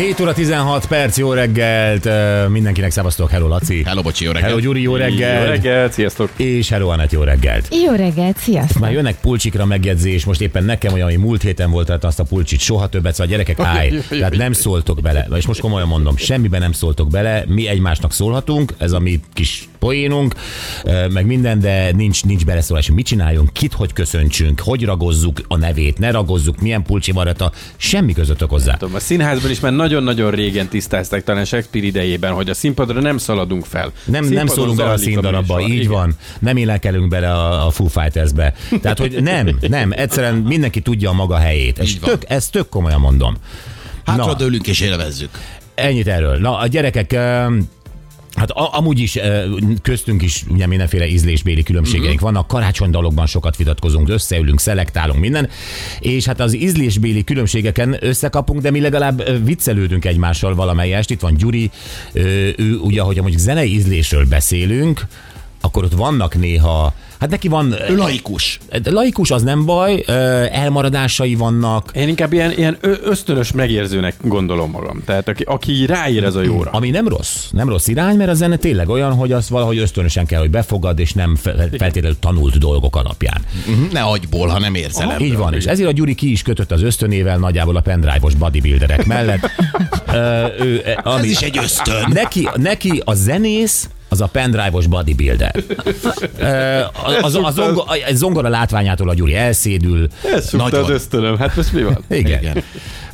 7 0.00 0.20
óra 0.20 0.32
16 0.32 0.86
perc, 0.86 1.18
jó 1.18 1.32
reggelt, 1.32 2.08
mindenkinek 2.48 2.90
szevasztok, 2.90 3.30
hello 3.30 3.48
Laci. 3.48 3.82
Hello, 3.82 4.02
bocsi, 4.02 4.24
jó 4.24 4.30
reggelt. 4.30 4.50
Hello 4.50 4.62
Gyuri, 4.62 4.82
jó 4.82 4.96
reggelt. 4.96 5.44
Jó 5.44 5.50
reggelt, 5.50 5.92
sziasztok! 5.92 6.30
És 6.36 6.68
hello 6.68 6.88
Anett, 6.88 7.12
jó 7.12 7.22
reggelt. 7.22 7.68
Jó 7.84 7.92
reggelt, 7.92 8.36
sziasztok! 8.38 8.80
Már 8.80 8.92
jönnek 8.92 9.20
pulcsikra 9.20 9.64
megjegyzés, 9.64 10.24
most 10.24 10.40
éppen 10.40 10.64
nekem 10.64 10.92
olyan, 10.92 11.08
hogy 11.08 11.18
múlt 11.18 11.42
héten 11.42 11.70
volt 11.70 11.86
tehát 11.86 12.04
azt 12.04 12.20
a 12.20 12.24
pulcsit, 12.24 12.60
soha 12.60 12.88
többet, 12.88 13.12
szóval 13.14 13.30
gyerekek, 13.30 13.58
állj, 13.58 14.00
tehát 14.08 14.36
nem 14.36 14.52
szóltok 14.52 15.00
bele, 15.00 15.26
és 15.36 15.46
most 15.46 15.60
komolyan 15.60 15.88
mondom, 15.88 16.16
semmiben 16.16 16.60
nem 16.60 16.72
szóltok 16.72 17.08
bele, 17.08 17.44
mi 17.46 17.68
egymásnak 17.68 18.12
szólhatunk, 18.12 18.74
ez 18.78 18.92
a 18.92 18.98
mi 18.98 19.20
kis 19.32 19.68
poénunk, 19.78 20.34
meg 21.10 21.26
minden, 21.26 21.60
de 21.60 21.92
nincs, 21.92 22.24
nincs 22.24 22.44
beleszólás, 22.44 22.90
mit 22.90 23.06
csináljunk, 23.06 23.52
kit 23.52 23.72
hogy 23.72 23.92
köszöntsünk, 23.92 24.60
hogy 24.60 24.84
ragozzuk 24.84 25.40
a 25.48 25.56
nevét, 25.56 25.98
ne 25.98 26.10
ragozzuk, 26.10 26.60
milyen 26.60 26.82
pulcsi 26.82 27.12
van 27.12 27.24
rajta, 27.24 27.52
semmi 27.76 28.12
közöttök 28.12 28.50
hozzá. 28.50 28.76
Tudom, 28.76 28.94
a 28.94 29.00
színházban 29.00 29.50
is 29.50 29.60
már 29.60 29.72
nagyon-nagyon 29.90 30.30
régen 30.30 30.68
tisztázták, 30.68 31.24
talán 31.24 31.44
Shakespeare 31.44 31.86
idejében, 31.86 32.32
hogy 32.32 32.50
a 32.50 32.54
színpadra 32.54 33.00
nem 33.00 33.18
szaladunk 33.18 33.64
fel. 33.64 33.92
Nem, 34.04 34.24
nem 34.24 34.46
szólunk 34.46 34.76
bele 34.76 34.90
a 34.90 34.96
színdarabba, 34.96 35.60
így 35.60 35.74
Igen. 35.74 35.90
van. 35.90 36.16
Nem 36.38 36.56
énekelünk 36.56 37.08
bele 37.08 37.32
a, 37.32 37.66
a 37.66 37.70
Foo 37.70 37.86
Fightersbe. 37.86 38.54
Tehát, 38.82 38.98
hogy 38.98 39.22
nem, 39.22 39.58
nem, 39.60 39.92
egyszerűen 39.92 40.34
mindenki 40.34 40.80
tudja 40.80 41.10
a 41.10 41.12
maga 41.12 41.36
helyét. 41.36 41.78
És 41.78 41.98
tök, 41.98 42.22
ezt 42.28 42.52
tök 42.52 42.68
komolyan 42.68 43.00
mondom. 43.00 43.36
Hátra 44.04 44.34
dőlünk 44.34 44.66
és 44.66 44.80
élvezzük. 44.80 45.30
Ennyit 45.74 46.06
erről. 46.06 46.38
Na, 46.38 46.58
a 46.58 46.66
gyerekek, 46.66 47.16
Hát 48.36 48.50
a, 48.50 48.76
amúgy 48.76 48.98
is 48.98 49.18
köztünk 49.82 50.22
is 50.22 50.44
ugye 50.48 50.66
mindenféle 50.66 51.06
ízlésbéli 51.06 51.62
különbségeink 51.62 52.14
uh-huh. 52.14 52.30
vannak, 52.30 52.46
karácsonydalokban 52.46 53.26
sokat 53.26 53.56
vitatkozunk, 53.56 54.08
összeülünk, 54.08 54.60
szelektálunk 54.60 55.20
minden, 55.20 55.48
és 55.98 56.24
hát 56.24 56.40
az 56.40 56.56
ízlésbéli 56.56 57.24
különbségeken 57.24 57.96
összekapunk, 58.00 58.60
de 58.60 58.70
mi 58.70 58.80
legalább 58.80 59.44
viccelődünk 59.44 60.04
egymással 60.04 60.54
valamelyest. 60.54 61.10
Itt 61.10 61.20
van 61.20 61.34
Gyuri, 61.34 61.70
ö, 62.12 62.20
ő 62.56 62.76
ugye, 62.76 63.00
hogyha 63.00 63.22
mondjuk 63.22 63.42
zenei 63.42 63.72
ízlésről 63.72 64.24
beszélünk, 64.24 65.06
akkor 65.60 65.84
ott 65.84 65.94
vannak 65.94 66.38
néha, 66.38 66.94
hát 67.20 67.30
neki 67.30 67.48
van... 67.48 67.74
Ő 67.88 67.96
laikus. 67.96 68.58
Laikus 68.84 69.30
az 69.30 69.42
nem 69.42 69.64
baj, 69.64 70.02
ö, 70.06 70.12
elmaradásai 70.50 71.34
vannak, 71.34 71.90
Én 71.94 72.08
inkább 72.08 72.32
ilyen, 72.32 72.52
ilyen 72.52 72.78
ösztönös 73.04 73.52
megérzőnek 73.52 74.14
gondolom 74.20 74.70
magam. 74.70 75.02
Tehát 75.04 75.28
aki, 75.28 75.42
aki 75.42 75.86
ráír 75.86 76.24
ez 76.24 76.34
a 76.34 76.42
jóra. 76.42 76.70
Ami 76.70 76.90
nem 76.90 77.08
rossz, 77.08 77.46
nem 77.50 77.68
rossz 77.68 77.86
irány, 77.86 78.16
mert 78.16 78.30
a 78.30 78.34
zene 78.34 78.56
tényleg 78.56 78.88
olyan, 78.88 79.14
hogy 79.14 79.32
azt 79.32 79.48
valahogy 79.48 79.78
ösztönösen 79.78 80.26
kell, 80.26 80.40
hogy 80.40 80.50
befogad, 80.50 80.98
és 80.98 81.12
nem 81.12 81.36
fe- 81.36 81.76
feltétlenül 81.78 82.18
tanult 82.18 82.58
dolgok 82.58 82.96
alapján. 82.96 83.40
Uh-huh. 83.68 83.92
Ne 83.92 84.00
agyból, 84.00 84.48
hanem 84.48 84.74
érzelemből. 84.74 85.26
Így 85.26 85.36
van, 85.36 85.54
és 85.54 85.64
ezért 85.64 85.88
a 85.88 85.92
Gyuri 85.92 86.14
ki 86.14 86.30
is 86.30 86.42
kötött 86.42 86.72
az 86.72 86.82
ösztönével 86.82 87.38
nagyjából 87.38 87.76
a 87.76 87.80
pendrive-os 87.80 88.34
bodybuilderek 88.34 89.06
mellett. 89.06 89.50
Ö, 90.12 90.46
ő, 90.60 90.82
ami, 91.02 91.18
Ez 91.18 91.24
is 91.24 91.40
egy 91.40 91.58
ösztön. 91.58 92.10
Neki, 92.12 92.48
neki 92.54 93.02
a 93.04 93.14
zenész, 93.14 93.88
az 94.10 94.20
a 94.20 94.26
pendrive-os 94.26 94.86
bodybuilder. 94.86 95.54
Az, 97.22 97.34
az, 97.42 97.54
zongora, 97.54 97.84
zongora 98.12 98.48
látványától 98.48 99.08
a 99.08 99.14
Gyuri 99.14 99.34
elszédül. 99.34 100.08
Ez 100.34 100.50
Nagyon. 100.52 100.82
az 100.82 100.90
ösztönöm. 100.90 101.38
Hát 101.38 101.56
most 101.56 101.72
mi 101.72 101.82
van? 101.82 102.04
Igen. 102.08 102.40
Igen. 102.40 102.62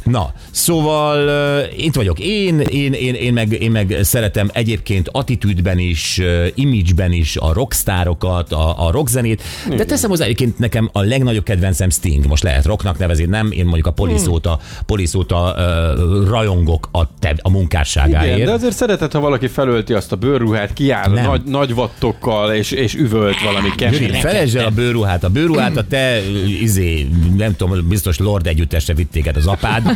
Na, 0.07 0.33
szóval 0.51 1.27
uh, 1.27 1.85
itt 1.85 1.95
vagyok 1.95 2.19
én, 2.19 2.61
én, 2.61 2.93
én, 2.93 3.15
én, 3.15 3.33
meg, 3.33 3.53
én 3.53 3.71
meg 3.71 3.97
szeretem 4.03 4.51
egyébként 4.53 5.09
attitűdben 5.13 5.79
is, 5.79 6.19
uh, 6.19 6.47
imageben 6.55 7.13
is 7.13 7.37
a 7.37 7.53
rockstárokat, 7.53 8.53
a, 8.53 8.87
a 8.87 8.91
rockzenét, 8.91 9.43
de 9.77 9.85
teszem 9.85 10.11
hozzá 10.11 10.25
egyébként 10.25 10.59
nekem 10.59 10.89
a 10.93 11.01
legnagyobb 11.01 11.45
kedvencem 11.45 11.91
Sting, 11.91 12.27
most 12.27 12.43
lehet 12.43 12.65
rocknak 12.65 12.99
nevezni, 12.99 13.25
nem, 13.25 13.51
én 13.51 13.65
mondjuk 13.65 13.87
a 13.87 13.91
poliszóta, 13.91 14.59
poliszóta 14.87 15.55
uh, 15.57 16.29
rajongok 16.29 16.89
a, 16.93 17.19
te, 17.19 17.35
a 17.43 17.51
munkásságáért. 17.51 18.35
Igen, 18.35 18.47
de 18.47 18.53
azért 18.53 18.75
szeretett, 18.75 19.13
ha 19.13 19.21
valaki 19.21 19.47
felölti 19.47 19.93
azt 19.93 20.13
a 20.13 20.17
bőrruhát, 20.17 20.73
kiáll 20.73 21.11
Nem. 21.11 21.25
nagy, 21.25 21.43
nagy 21.45 21.75
vattokkal, 21.75 22.55
és, 22.55 22.71
és 22.71 22.95
üvölt 22.95 23.41
valami 23.43 23.69
kemény. 23.77 24.13
felejtsd 24.13 24.57
el 24.57 24.67
a 24.67 24.71
bőruhát. 24.71 25.25
A 25.25 25.29
bőruhát 25.29 25.77
a 25.77 25.85
te, 25.85 26.21
izé, 26.61 27.09
nem 27.37 27.57
tudom, 27.57 27.89
biztos 27.89 28.19
Lord 28.19 28.47
együttesre 28.47 28.95
vitt 28.95 29.11
téged 29.11 29.37
az 29.37 29.47
apád, 29.47 29.96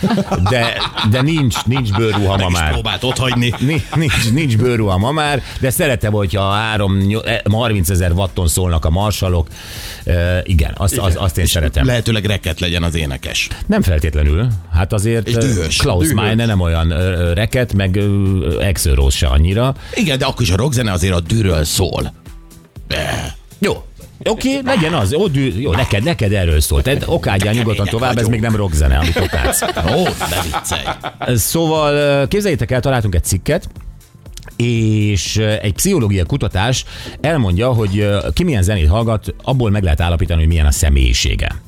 de, 0.50 0.72
de 1.10 1.22
nincs, 1.22 1.64
nincs 1.64 1.90
bőruha 1.92 2.36
ma 2.36 2.48
Meg 2.48 2.60
már. 2.62 2.72
próbált 2.72 3.04
ott 3.04 3.18
hagyni. 3.18 3.54
Ni- 3.58 3.82
Nincs, 3.94 4.30
nincs 4.32 4.56
bőruha 4.56 4.98
ma 4.98 5.10
már, 5.12 5.42
de 5.60 5.70
szeretem, 5.70 6.12
hogyha 6.12 6.50
3, 6.50 7.00
30 7.50 7.88
ezer 7.90 8.12
watton 8.12 8.48
szólnak 8.48 8.84
a 8.84 8.90
marsalok. 8.90 9.48
E, 10.04 10.40
igen, 10.44 10.72
azt, 10.76 10.98
az, 10.98 11.14
azt 11.16 11.38
én 11.38 11.46
szeretem. 11.46 11.86
Lehetőleg 11.86 12.24
reket 12.24 12.60
legyen 12.60 12.82
az 12.82 12.94
énekes. 12.94 13.48
Nem 13.66 13.82
feltétlenül. 13.82 14.46
Hát 14.72 14.92
azért 14.92 15.28
És 15.28 15.34
ö, 15.34 15.38
dühös. 15.38 15.76
Klaus 15.76 16.08
Dühös. 16.08 16.14
Meine 16.24 16.46
nem 16.46 16.60
olyan 16.60 16.90
ö, 16.90 17.32
reket, 17.32 17.72
meg 17.74 18.00
Exőrós 18.60 19.16
se 19.16 19.26
annyira. 19.26 19.74
Igen, 19.94 20.18
de 20.18 20.24
akkor 20.24 20.42
is 20.42 20.50
a 20.50 20.56
rockzene 20.56 20.92
azért 20.92 21.14
a 21.14 21.20
dűről 21.20 21.64
szól. 21.64 22.12
Jó. 23.58 23.84
Oké, 24.24 24.58
okay, 24.58 24.74
legyen 24.74 24.94
az. 24.94 25.12
Jó, 25.12 25.26
dű, 25.26 25.60
jó 25.60 25.72
neked, 25.72 26.02
neked 26.02 26.32
erről 26.32 26.60
szólt. 26.60 26.84
Te 26.84 26.98
okádjál 27.06 27.54
nyugodtan 27.54 27.86
tovább, 27.86 28.18
ez 28.18 28.28
még 28.28 28.40
nem 28.40 28.56
rockzene, 28.56 28.98
amit 28.98 29.16
okádsz. 29.16 29.62
Ó, 29.62 30.02
ne 30.02 30.42
viccelj. 30.42 30.82
Szóval 31.36 32.26
képzeljétek 32.28 32.70
el, 32.70 32.80
találtunk 32.80 33.14
egy 33.14 33.24
cikket, 33.24 33.68
és 34.56 35.36
egy 35.36 35.72
pszichológiai 35.72 36.24
kutatás 36.26 36.84
elmondja, 37.20 37.72
hogy 37.72 38.08
ki 38.32 38.44
milyen 38.44 38.62
zenét 38.62 38.88
hallgat, 38.88 39.34
abból 39.42 39.70
meg 39.70 39.82
lehet 39.82 40.00
állapítani, 40.00 40.38
hogy 40.40 40.48
milyen 40.48 40.66
a 40.66 40.70
személyisége. 40.70 41.60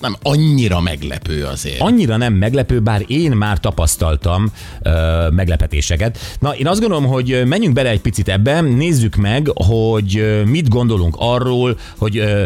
Nem 0.00 0.16
annyira 0.22 0.80
meglepő 0.80 1.44
azért. 1.44 1.80
Annyira 1.80 2.16
nem 2.16 2.32
meglepő, 2.32 2.80
bár 2.80 3.04
én 3.06 3.30
már 3.30 3.58
tapasztaltam 3.58 4.52
ö, 4.82 5.28
meglepetéseket. 5.30 6.18
Na, 6.38 6.54
én 6.54 6.66
azt 6.66 6.80
gondolom, 6.80 7.06
hogy 7.06 7.42
menjünk 7.46 7.74
bele 7.74 7.88
egy 7.88 8.00
picit 8.00 8.28
ebbe, 8.28 8.60
nézzük 8.60 9.14
meg, 9.14 9.48
hogy 9.54 10.42
mit 10.46 10.68
gondolunk 10.68 11.16
arról, 11.18 11.78
hogy 11.98 12.18
ö, 12.18 12.42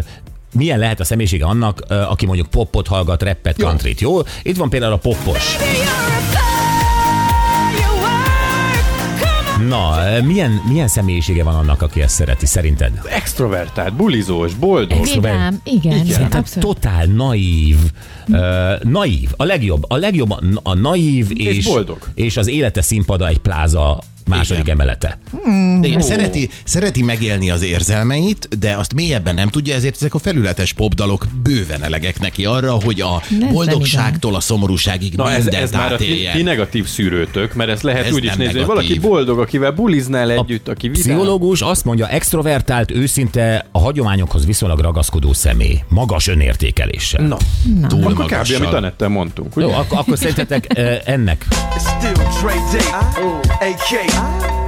milyen 0.53 0.79
lehet 0.79 0.99
a 0.99 1.03
személyisége 1.03 1.45
annak, 1.45 1.81
ö, 1.87 1.95
aki 1.95 2.25
mondjuk 2.25 2.47
popot 2.47 2.87
hallgat, 2.87 3.23
rappet, 3.23 3.61
countryt, 3.61 4.01
jó? 4.01 4.19
Itt 4.43 4.57
van 4.57 4.69
például 4.69 4.93
a 4.93 4.97
popos. 4.97 5.57
Na, 9.67 9.95
milyen, 10.23 10.61
milyen 10.67 10.87
személyisége 10.87 11.43
van 11.43 11.55
annak, 11.55 11.81
aki 11.81 12.01
ezt 12.01 12.15
szereti, 12.15 12.45
szerinted? 12.45 12.91
Extrovertált, 13.09 13.93
bulizós, 13.93 14.53
boldog. 14.53 15.05
Vidám, 15.13 15.61
igen, 15.63 15.91
igen, 15.93 16.05
Szerintem 16.05 16.39
abszolút. 16.39 16.75
totál 16.75 17.05
naív. 17.05 17.77
Uh, 18.27 18.83
naív. 18.83 19.29
A 19.37 19.43
legjobb. 19.43 19.83
A 19.87 19.95
legjobb 19.95 20.31
a, 20.31 20.39
a 20.63 20.73
naív 20.73 21.27
és, 21.33 21.57
És 21.57 21.65
boldog. 21.65 21.97
És 22.15 22.37
az 22.37 22.47
élete 22.47 22.81
színpada 22.81 23.27
egy 23.27 23.37
pláza 23.37 24.01
második 24.27 24.63
Igen. 24.63 24.75
emelete. 24.75 25.19
Igen, 25.81 26.01
szereti, 26.01 26.49
szereti 26.63 27.03
megélni 27.03 27.49
az 27.49 27.61
érzelmeit, 27.61 28.59
de 28.59 28.75
azt 28.75 28.93
mélyebben 28.93 29.35
nem 29.35 29.49
tudja, 29.49 29.75
ezért 29.75 29.95
ezek 29.95 30.13
a 30.13 30.19
felületes 30.19 30.73
popdalok 30.73 31.25
bőven 31.43 31.83
elegek 31.83 32.19
neki 32.19 32.45
arra, 32.45 32.71
hogy 32.71 33.01
a 33.01 33.21
nem 33.39 33.51
boldogságtól 33.51 34.35
a 34.35 34.39
szomorúságig 34.39 35.15
Na 35.15 35.31
ez, 35.31 35.43
mindent 35.43 35.63
ez 35.63 35.71
már 35.71 35.93
a 35.93 35.95
ti, 35.95 36.27
ti 36.33 36.41
negatív 36.41 36.85
szűrőtök, 36.87 37.53
mert 37.53 37.69
ezt 37.69 37.83
lehet 37.83 38.05
Ez 38.05 38.13
úgy 38.13 38.23
is 38.23 38.35
nézni, 38.35 38.57
hogy 38.57 38.67
valaki 38.67 38.99
boldog, 38.99 39.39
akivel 39.39 39.71
buliznál 39.71 40.31
együtt, 40.31 40.67
aki 40.67 40.87
vidám. 40.87 41.03
Pszichológus 41.03 41.61
azt 41.61 41.85
mondja, 41.85 42.07
extrovertált, 42.07 42.91
őszinte, 42.91 43.65
a 43.71 43.79
hagyományokhoz 43.79 44.45
viszonylag 44.45 44.79
ragaszkodó 44.79 45.33
személy. 45.33 45.79
Magas 45.87 46.27
önértékeléssel. 46.27 47.27
Na, 47.27 47.37
Túl 47.87 48.03
akkor 48.03 48.25
kb. 48.25 48.55
amit 48.55 48.73
Anettel 48.73 49.07
mondtunk, 49.07 49.55
ugye? 49.55 49.65
Jó, 49.65 49.71
akkor, 49.71 49.97
akkor 49.97 50.17
szerintetek 50.17 50.67
uh, 50.77 50.95
ennek 51.05 51.45
still 51.79 52.13
Dre 52.41 52.53
Day, 52.71 52.85
AK. 53.71 54.10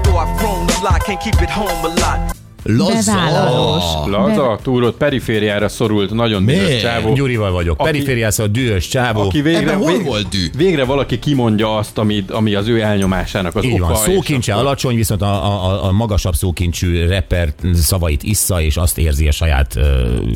Though 0.04 0.18
I've 0.18 0.40
grown 0.40 0.70
a 0.70 0.84
lot, 0.84 1.04
can't 1.06 1.22
keep 1.22 1.42
it 1.42 1.50
home 1.50 1.86
a 1.86 1.90
lot. 2.02 2.43
Bevállalós. 2.64 3.84
Laza, 4.06 4.60
túrott 4.64 4.98
perifériára 4.98 5.70
szorult, 5.70 6.14
nagyon 6.14 6.46
dühös 6.46 6.82
csávó. 6.82 7.14
Gyurival 7.14 7.52
vagyok. 7.52 7.80
Aki- 7.80 7.92
Perifériászó, 7.92 8.46
dühös 8.46 8.88
csávó. 8.88 9.22
Aki 9.22 9.42
végre, 9.42 9.60
Ebben 9.60 9.78
hol 9.78 9.92
vég- 9.98 10.06
volt 10.06 10.30
dű? 10.30 10.46
végre 10.58 10.84
valaki 10.86 11.20
kimondja 11.20 11.78
azt, 11.78 11.98
ami, 11.98 12.26
ami 12.30 12.54
az 12.56 12.68
ő 12.68 12.82
elnyomásának 12.82 13.56
az 13.56 13.64
Így 13.64 13.74
oka. 13.82 13.94
van, 13.94 14.08
és 14.08 14.14
szókincse 14.14 14.54
akkor- 14.54 14.66
alacsony, 14.66 14.96
viszont 14.96 15.22
a, 15.22 15.46
a, 15.46 15.86
a 15.86 15.92
magasabb 15.92 16.34
szókincsű 16.36 17.08
rapper 17.08 17.54
szavait 17.74 18.24
issza, 18.24 18.62
és 18.62 18.78
azt 18.78 18.98
érzi 18.98 19.28
a 19.28 19.32
saját 19.32 19.76
uh, 19.76 19.84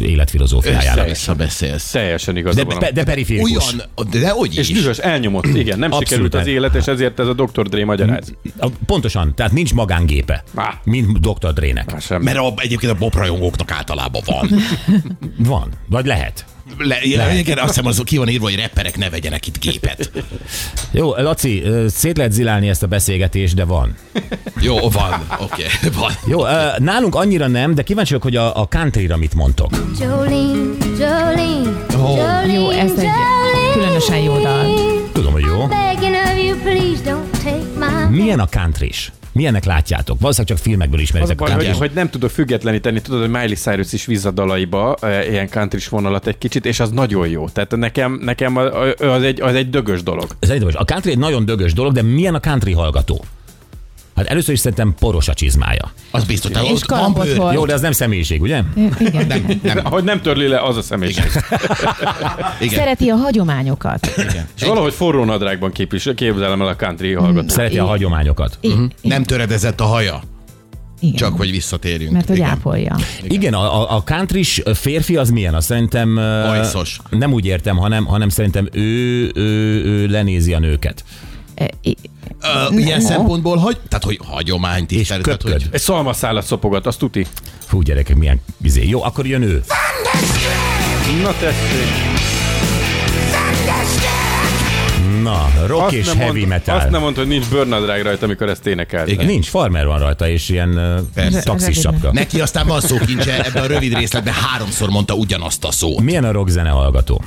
életfilozófiájára. 0.02 1.02
Össze-vissza 1.02 1.34
beszélsz. 1.34 1.92
Teljesen 1.92 2.38
igaza 2.38 2.64
De, 2.64 2.76
van. 2.76 2.86
de, 2.94 3.04
periférikus. 3.04 3.52
Olyan, 3.74 3.88
de 4.22 4.30
hogy 4.30 4.58
és 4.58 4.70
is. 4.70 4.82
dühös, 4.82 4.98
elnyomott, 4.98 5.46
igen, 5.46 5.80
nem 5.80 5.92
Abszolút 5.92 6.08
sikerült 6.08 6.34
az 6.34 6.48
élet, 6.48 6.76
és 6.76 6.86
ezért 6.86 7.20
ez 7.20 7.28
a 7.28 7.34
Dr. 7.34 7.68
Dre 7.68 7.86
magyaráz. 7.86 8.34
A- 8.60 8.68
Pontosan, 8.86 9.36
tehát 9.36 9.52
nincs 9.52 9.74
magángépe, 9.74 10.44
mint 10.84 11.20
Dr. 11.20 11.54
Drének. 11.54 11.94
Sem. 12.18 12.26
Mert 12.26 12.38
a, 12.38 12.54
egyébként 12.62 12.92
a 12.92 12.96
poprajongóknak 12.96 13.72
általában 13.72 14.22
van. 14.26 14.50
Van, 15.38 15.70
vagy 15.90 16.06
lehet. 16.06 16.46
Le, 16.78 16.98
le, 17.16 17.38
igen, 17.38 17.58
azt 17.58 17.68
hiszem, 17.68 17.86
az 17.86 18.02
ki 18.06 18.18
van 18.18 18.30
írva, 18.30 18.46
hogy 18.46 18.56
rapperek 18.56 18.98
ne 18.98 19.10
vegyenek 19.10 19.48
itt 19.48 19.60
gépet. 19.60 20.12
Jó, 20.92 21.16
Laci, 21.16 21.64
szét 21.88 22.18
lehet 22.18 22.32
zilálni 22.32 22.70
ezt 22.70 22.84
a 22.84 22.88
beszélgetést, 22.88 23.56
de 23.56 23.64
van. 23.64 23.96
Jó, 24.60 24.90
van, 24.90 25.26
oké, 25.40 25.64
okay, 25.64 25.90
van. 26.00 26.12
Jó, 26.26 26.46
ö, 26.46 26.68
nálunk 26.78 27.16
annyira 27.16 27.48
nem, 27.48 27.76
de 27.76 27.84
kíváncsi 27.84 28.10
vagyok, 28.10 28.24
hogy 28.24 28.36
a, 28.36 28.62
a 28.62 28.66
countryra 28.66 29.18
mit 29.18 29.34
mondtok. 29.34 29.70
Jolene, 30.00 30.36
Jolene, 31.00 31.86
Jolene, 31.92 32.54
Jó, 32.54 32.70
ez 32.70 32.92
egy 32.92 32.96
Jolene, 32.96 33.72
különösen 33.74 34.18
jó 34.18 34.40
dal. 34.40 34.66
Tudom, 35.14 35.32
hogy 35.32 35.46
jó. 35.46 35.68
Milyen 38.10 38.40
a 38.40 38.48
country 38.48 38.92
Milyennek 39.38 39.66
látjátok? 39.66 40.20
Valószínűleg 40.20 40.58
csak 40.58 40.66
filmekből 40.66 40.96
Az 40.96 41.00
a 41.00 41.04
ismeritek 41.04 41.42
a 41.42 41.44
baj, 41.44 41.54
hogy, 41.66 41.78
hogy 41.78 41.92
nem 41.94 42.10
tudok 42.10 42.30
függetleníteni, 42.30 43.02
tudod, 43.02 43.20
hogy 43.20 43.30
Miley 43.30 43.56
Cyrus 43.56 43.94
is 43.94 44.06
víz 44.06 44.26
a 44.26 44.32
dalaiba, 44.32 44.96
e, 45.02 45.30
ilyen 45.30 45.50
country 45.50 45.80
vonalat 45.90 46.28
egy 46.28 46.38
kicsit, 46.38 46.66
és 46.66 46.80
az 46.80 46.90
nagyon 46.90 47.28
jó. 47.28 47.50
Tehát 47.50 47.76
nekem, 47.76 48.20
nekem 48.24 48.58
a- 48.58 48.82
a- 48.82 48.96
az 49.00 49.24
egy, 49.24 49.42
az 49.42 49.56
egy 49.56 49.70
dögös 49.70 50.04
dolog. 50.04 50.36
Szerintem 50.40 50.70
is. 50.70 50.76
A 50.76 50.84
country 50.84 51.12
egy 51.12 51.18
nagyon 51.18 51.46
dögös 51.46 51.74
dolog, 51.74 51.94
de 51.94 52.02
milyen 52.02 52.36
a 52.36 52.40
country 52.40 52.72
hallgató? 52.74 53.24
Hát 54.18 54.26
először 54.26 54.54
is 54.54 54.60
szerintem 54.60 54.94
poros 55.00 55.28
a 55.28 55.34
csizmája. 55.34 55.92
Az 56.12 56.24
biztos. 56.24 56.52
És 56.64 56.70
ott 56.70 56.86
kalapot 56.86 57.34
hord. 57.34 57.54
Jó, 57.54 57.66
de 57.66 57.74
ez 57.74 57.82
nem 57.82 57.92
személyiség, 57.92 58.42
ugye? 58.42 58.62
Igen. 59.00 59.28
Nem, 59.28 59.60
nem, 59.64 59.86
Hogy 59.86 60.04
nem 60.04 60.22
törli 60.22 60.48
le, 60.48 60.60
az 60.62 60.78
a 60.78 60.82
személyiség. 60.82 61.24
igen. 62.60 62.80
Szereti 62.80 63.10
a 63.10 63.16
hagyományokat. 63.16 64.12
igen. 64.18 64.48
És 64.60 64.64
valahogy 64.64 64.94
forró 64.94 65.24
nadrágban 65.24 65.72
képvisel, 65.72 66.14
képzelem 66.14 66.62
el 66.62 66.68
a 66.68 66.76
country 66.76 67.14
hallgatót. 67.14 67.50
Szereti 67.50 67.74
a 67.74 67.76
Igen. 67.76 67.86
hagyományokat. 67.86 68.58
I- 68.62 68.68
igen. 68.68 68.92
Nem 69.02 69.24
töredezett 69.24 69.80
a 69.82 69.86
haja, 69.86 70.22
Igen. 71.00 71.16
csak 71.16 71.38
hogy 71.38 71.52
visszatérjünk. 71.52 72.12
Mert 72.14 72.28
hogy 72.28 72.36
igen. 72.38 72.50
ápolja. 72.50 72.96
Igen, 73.24 73.54
a, 73.54 73.82
a, 73.82 73.96
a 73.96 74.04
country 74.04 74.44
férfi 74.74 75.16
az 75.18 75.30
milyen? 75.30 75.54
Azt 75.54 75.68
szerintem... 75.68 76.18
ö, 76.18 76.44
Bajszos. 76.48 77.00
Nem 77.10 77.34
úgy 77.34 77.46
értem, 77.46 77.78
hanem, 77.78 78.06
hanem 78.06 78.30
szerintem 78.30 78.68
ő, 78.72 79.32
ő, 79.36 79.84
ő 79.86 80.08
lenézi 80.08 80.54
a 80.54 80.60
nőket. 80.60 81.04
Ö, 82.42 82.78
ilyen 82.78 83.02
szempontból, 83.02 83.58
hogy, 83.58 83.78
tehát 83.88 84.04
hogy 84.04 84.20
hagyományt 84.28 84.92
is. 84.92 85.00
És 85.00 85.08
tehát, 85.08 85.24
köpköd. 85.24 85.52
hogy 85.52 85.66
Egy 85.72 85.82
szalmaszálat 85.82 86.46
szopogat, 86.46 86.86
azt 86.86 87.00
tuti. 87.00 87.26
Fú, 87.60 87.82
gyerekek, 87.82 88.16
milyen 88.16 88.42
izé. 88.62 88.88
Jó, 88.88 89.04
akkor 89.04 89.28
jön 89.28 89.42
ő. 89.42 89.64
Na 91.24 91.34
tessék. 91.40 92.16
Na, 95.22 95.50
rock 95.66 95.92
és 95.92 96.06
nem 96.06 96.18
heavy 96.18 96.38
mond, 96.38 96.50
metal. 96.50 96.78
Azt 96.78 96.90
nem 96.90 97.02
mondta, 97.02 97.20
hogy 97.20 97.30
nincs 97.30 97.50
bőrnadrág 97.50 98.02
rajta, 98.02 98.26
amikor 98.26 98.50
ezt 98.50 98.68
énekelt. 98.68 99.08
Igen. 99.08 99.26
Nincs, 99.26 99.48
farmer 99.48 99.86
van 99.86 100.00
rajta, 100.00 100.28
és 100.28 100.50
ilyen 100.50 100.80
Persze. 101.14 101.42
taxis 101.42 101.80
sapka. 101.80 102.12
neki 102.12 102.42
aztán 102.42 102.68
van 102.68 102.82
szókincse, 102.82 103.46
ebben 103.46 103.64
a 103.64 103.68
rövid 103.68 103.94
részletben 103.94 104.34
háromszor 104.34 104.90
mondta 104.90 105.14
ugyanazt 105.14 105.64
a 105.64 105.72
szót. 105.72 106.02
Milyen 106.02 106.24
a 106.24 106.32
rockzene 106.32 106.70
hallgató? 106.70 107.22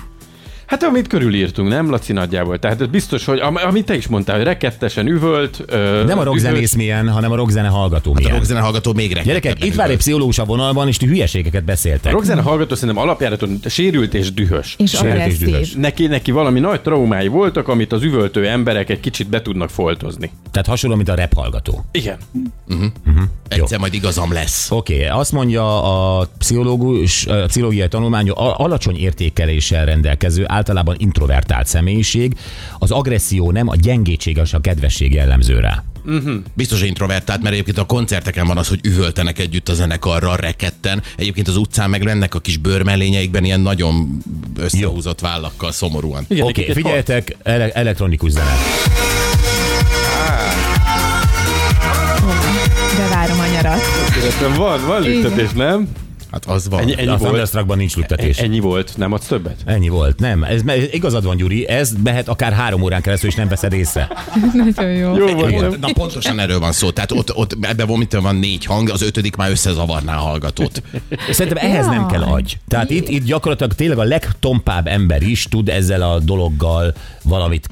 Hát 0.71 0.83
amit 0.83 1.07
körülírtunk, 1.07 1.69
nem, 1.69 1.91
Laci 1.91 2.13
nagyjából? 2.13 2.59
Tehát 2.59 2.81
ez 2.81 2.87
biztos, 2.87 3.25
hogy 3.25 3.39
am- 3.39 3.57
amit 3.57 3.85
te 3.85 3.95
is 3.97 4.07
mondtál, 4.07 4.37
hogy 4.37 4.45
rekettesen 4.45 5.07
üvölt. 5.07 5.63
Ö, 5.67 6.05
Nem 6.07 6.19
a 6.19 6.23
rockzenész 6.23 6.75
milyen, 6.75 7.09
hanem 7.09 7.33
a 7.33 7.35
rockzene 7.37 7.69
hallgató 7.69 8.11
A 8.11 8.15
milyen. 8.19 8.33
rockzene 8.37 8.61
hallgató 8.61 8.93
még 8.93 9.13
rekettebben 9.13 9.43
Gyerekek, 9.43 9.65
itt 9.65 9.75
vár 9.75 9.91
egy 9.91 9.97
pszichológus 9.97 10.39
a 10.39 10.45
vonalban, 10.45 10.89
és 10.89 10.97
ti 10.97 11.07
hülyeségeket 11.07 11.65
beszéltek. 11.65 12.13
A 12.13 12.15
rockzene 12.17 12.41
hallgató 12.43 12.75
szerintem 12.75 12.99
alapjáraton 13.03 13.59
sérült 13.69 14.15
és 14.15 14.33
dühös. 14.33 14.75
és 14.79 14.91
Sértés 14.91 15.11
agresszív. 15.11 15.49
dühös. 15.49 15.73
Neki, 15.73 16.07
neki 16.07 16.31
valami 16.31 16.61
nagy 16.61 16.81
traumái 16.81 17.29
voltak, 17.29 17.69
amit 17.69 17.93
az 17.93 18.03
üvöltő 18.03 18.49
emberek 18.49 18.91
egy 18.91 19.01
kicsit 19.01 19.29
be 19.29 19.43
tudnak 19.43 19.71
foltozni. 19.71 20.31
Tehát 20.51 20.67
hasonló, 20.67 20.97
mint 20.97 21.09
a 21.09 21.15
rap 21.15 21.35
hallgató. 21.35 21.85
Igen. 21.93 22.17
Egyszer 23.49 23.79
majd 23.79 23.95
igazam 23.95 24.33
lesz. 24.33 24.71
Oké, 24.71 24.95
okay, 24.95 25.07
azt 25.19 25.33
mondja 25.33 25.83
a 26.19 26.27
pszichológus, 26.39 27.27
a 27.27 27.47
pszichológiai 27.47 27.89
tanulmány, 27.89 28.31
a- 28.31 28.57
alacsony 28.59 28.97
értékeléssel 28.97 29.85
rendelkező, 29.85 30.45
általában 30.61 30.97
introvertált 30.99 31.67
személyiség, 31.67 32.35
az 32.79 32.91
agresszió 32.91 33.51
nem, 33.51 33.69
a 33.69 33.77
gyengétség 33.77 34.37
és 34.37 34.53
a 34.53 34.61
kedvesség 34.61 35.13
jellemző 35.13 35.59
rá. 35.59 35.85
Biztos 36.55 36.79
hogy 36.79 36.89
introvertált, 36.89 37.43
mert 37.43 37.53
egyébként 37.53 37.79
a 37.79 37.85
koncerteken 37.85 38.47
van 38.47 38.57
az, 38.59 38.69
hogy 38.69 38.81
üvöltenek 38.83 39.39
együtt 39.39 39.69
a 39.69 39.75
zenekarral 39.75 40.37
reketten. 40.37 41.03
Egyébként 41.17 41.49
az 41.49 41.57
utcán 41.57 41.91
meg 41.91 42.03
lennek 42.03 42.35
a 42.35 42.39
kis 42.39 42.57
bőrmellényeikben 42.57 43.45
ilyen 43.45 43.61
nagyon 43.61 44.19
összehúzott 44.57 45.21
vállakkal 45.21 45.73
szomorúan. 45.73 46.27
Oké, 46.41 46.65
egy 46.65 46.75
figyeljetek, 46.75 47.37
ele- 47.43 47.75
elektronikus 47.75 48.31
zene. 48.31 48.55
Bevárom 52.97 53.41
a 53.41 53.47
nyarat. 53.47 53.81
Van, 54.57 54.87
van 54.87 55.03
lüktetés, 55.03 55.51
nem? 55.55 55.89
Hát 56.33 56.47
az 56.47 56.69
van. 56.69 56.81
Ennyi, 56.81 56.95
ennyi 56.99 57.09
a. 57.09 57.17
Thunderstruckban 57.17 57.77
nincs 57.77 57.97
lüktetés. 57.97 58.39
Ennyi 58.39 58.61
volt, 58.61 58.93
nem 58.97 59.13
adsz 59.13 59.27
többet? 59.27 59.57
Ennyi 59.65 59.89
volt, 59.89 60.19
nem. 60.19 60.43
Ez, 60.43 60.63
igazad 60.91 61.25
van, 61.25 61.37
Gyuri, 61.37 61.69
ez 61.69 61.93
mehet 62.05 62.29
akár 62.29 62.53
három 62.53 62.83
órán 62.83 63.03
keresztül, 63.03 63.29
és 63.29 63.35
nem 63.35 63.49
veszed 63.49 63.73
észre. 63.73 64.09
Nagyon 64.77 64.93
jó. 64.93 65.17
Jó 65.17 65.27
volt. 65.27 65.81
Na 65.81 65.93
pontosan 65.93 66.39
erről 66.39 66.59
van 66.59 66.73
szó. 66.73 66.91
Tehát 66.91 67.13
ott, 67.13 67.37
ott 67.37 67.57
ebben 67.61 67.87
van, 67.87 68.07
van 68.11 68.37
négy 68.37 68.65
hang, 68.65 68.91
az 68.91 69.03
ötödik 69.03 69.37
már 69.37 69.51
összezavarná 69.51 70.17
a 70.17 70.21
hallgatót. 70.21 70.83
Szerintem 71.31 71.71
ehhez 71.71 71.87
nem 71.87 72.07
kell 72.07 72.23
agy. 72.23 72.59
Tehát 72.69 72.91
itt, 72.91 73.09
itt 73.09 73.25
gyakorlatilag 73.25 73.73
tényleg 73.73 73.99
a 73.99 74.05
legtompább 74.05 74.87
ember 74.87 75.23
is 75.23 75.45
tud 75.45 75.69
ezzel 75.69 76.03
a 76.03 76.19
dologgal 76.19 76.95
valamit 77.23 77.69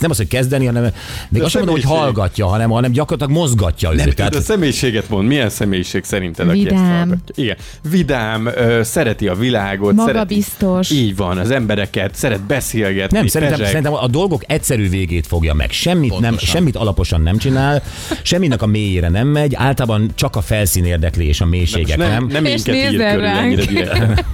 nem 0.00 0.10
az, 0.10 0.16
hogy 0.16 0.28
kezdeni, 0.28 0.66
hanem 0.66 0.82
még 1.28 1.40
a 1.40 1.44
azt 1.44 1.52
sem 1.54 1.64
mondom, 1.64 1.82
hogy 1.84 1.98
hallgatja, 1.98 2.46
hanem, 2.46 2.70
hanem 2.70 2.92
gyakorlatilag 2.92 3.40
mozgatja 3.42 3.90
őt. 3.90 3.98
Tehát 3.98 4.14
Tehát, 4.14 4.34
a 4.34 4.40
személyiséget 4.40 5.08
mond. 5.08 5.26
Milyen 5.28 5.48
személyiség 5.50 6.04
szerinted, 6.04 6.48
aki 6.48 6.58
ezt 6.58 6.68
Vidám. 6.68 6.96
hallgatja? 6.96 7.44
Igen. 7.44 7.56
Vidám, 7.90 8.46
ö, 8.46 8.80
szereti 8.82 9.28
a 9.28 9.34
világot. 9.34 9.94
Magabiztos. 9.94 10.86
Szereti, 10.86 11.06
így 11.06 11.16
van, 11.16 11.38
az 11.38 11.50
embereket, 11.50 12.14
szeret 12.14 12.40
beszélgetni. 12.40 13.16
nem, 13.18 13.26
szerintem, 13.26 13.58
pezseg. 13.58 13.74
szerintem 13.74 14.02
a 14.02 14.08
dolgok 14.08 14.42
egyszerű 14.46 14.88
végét 14.88 15.26
fogja 15.26 15.54
meg. 15.54 15.70
Semmit, 15.70 16.10
nem, 16.10 16.20
Pontosan. 16.20 16.54
semmit 16.54 16.76
alaposan 16.76 17.20
nem 17.20 17.36
csinál, 17.38 17.82
semminek 18.22 18.62
a 18.62 18.66
mélyére 18.66 19.08
nem 19.08 19.26
megy, 19.28 19.54
általában 19.54 20.10
csak 20.14 20.36
a 20.36 20.40
felszín 20.40 20.84
érdekli 20.84 21.26
és 21.26 21.40
a 21.40 21.46
mélységek 21.46 21.96
nem, 21.96 22.08
nem. 22.10 22.26
nem 22.26 22.44
És 22.44 22.64
minket 22.64 22.92
ír 22.92 22.98
körül 22.98 23.20
ránk. 23.20 23.58
ennyire 23.58 24.24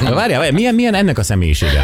várjál, 0.14 0.52
milyen, 0.52 0.74
milyen 0.74 0.94
ennek 0.94 1.18
a 1.18 1.22
személyisége? 1.22 1.82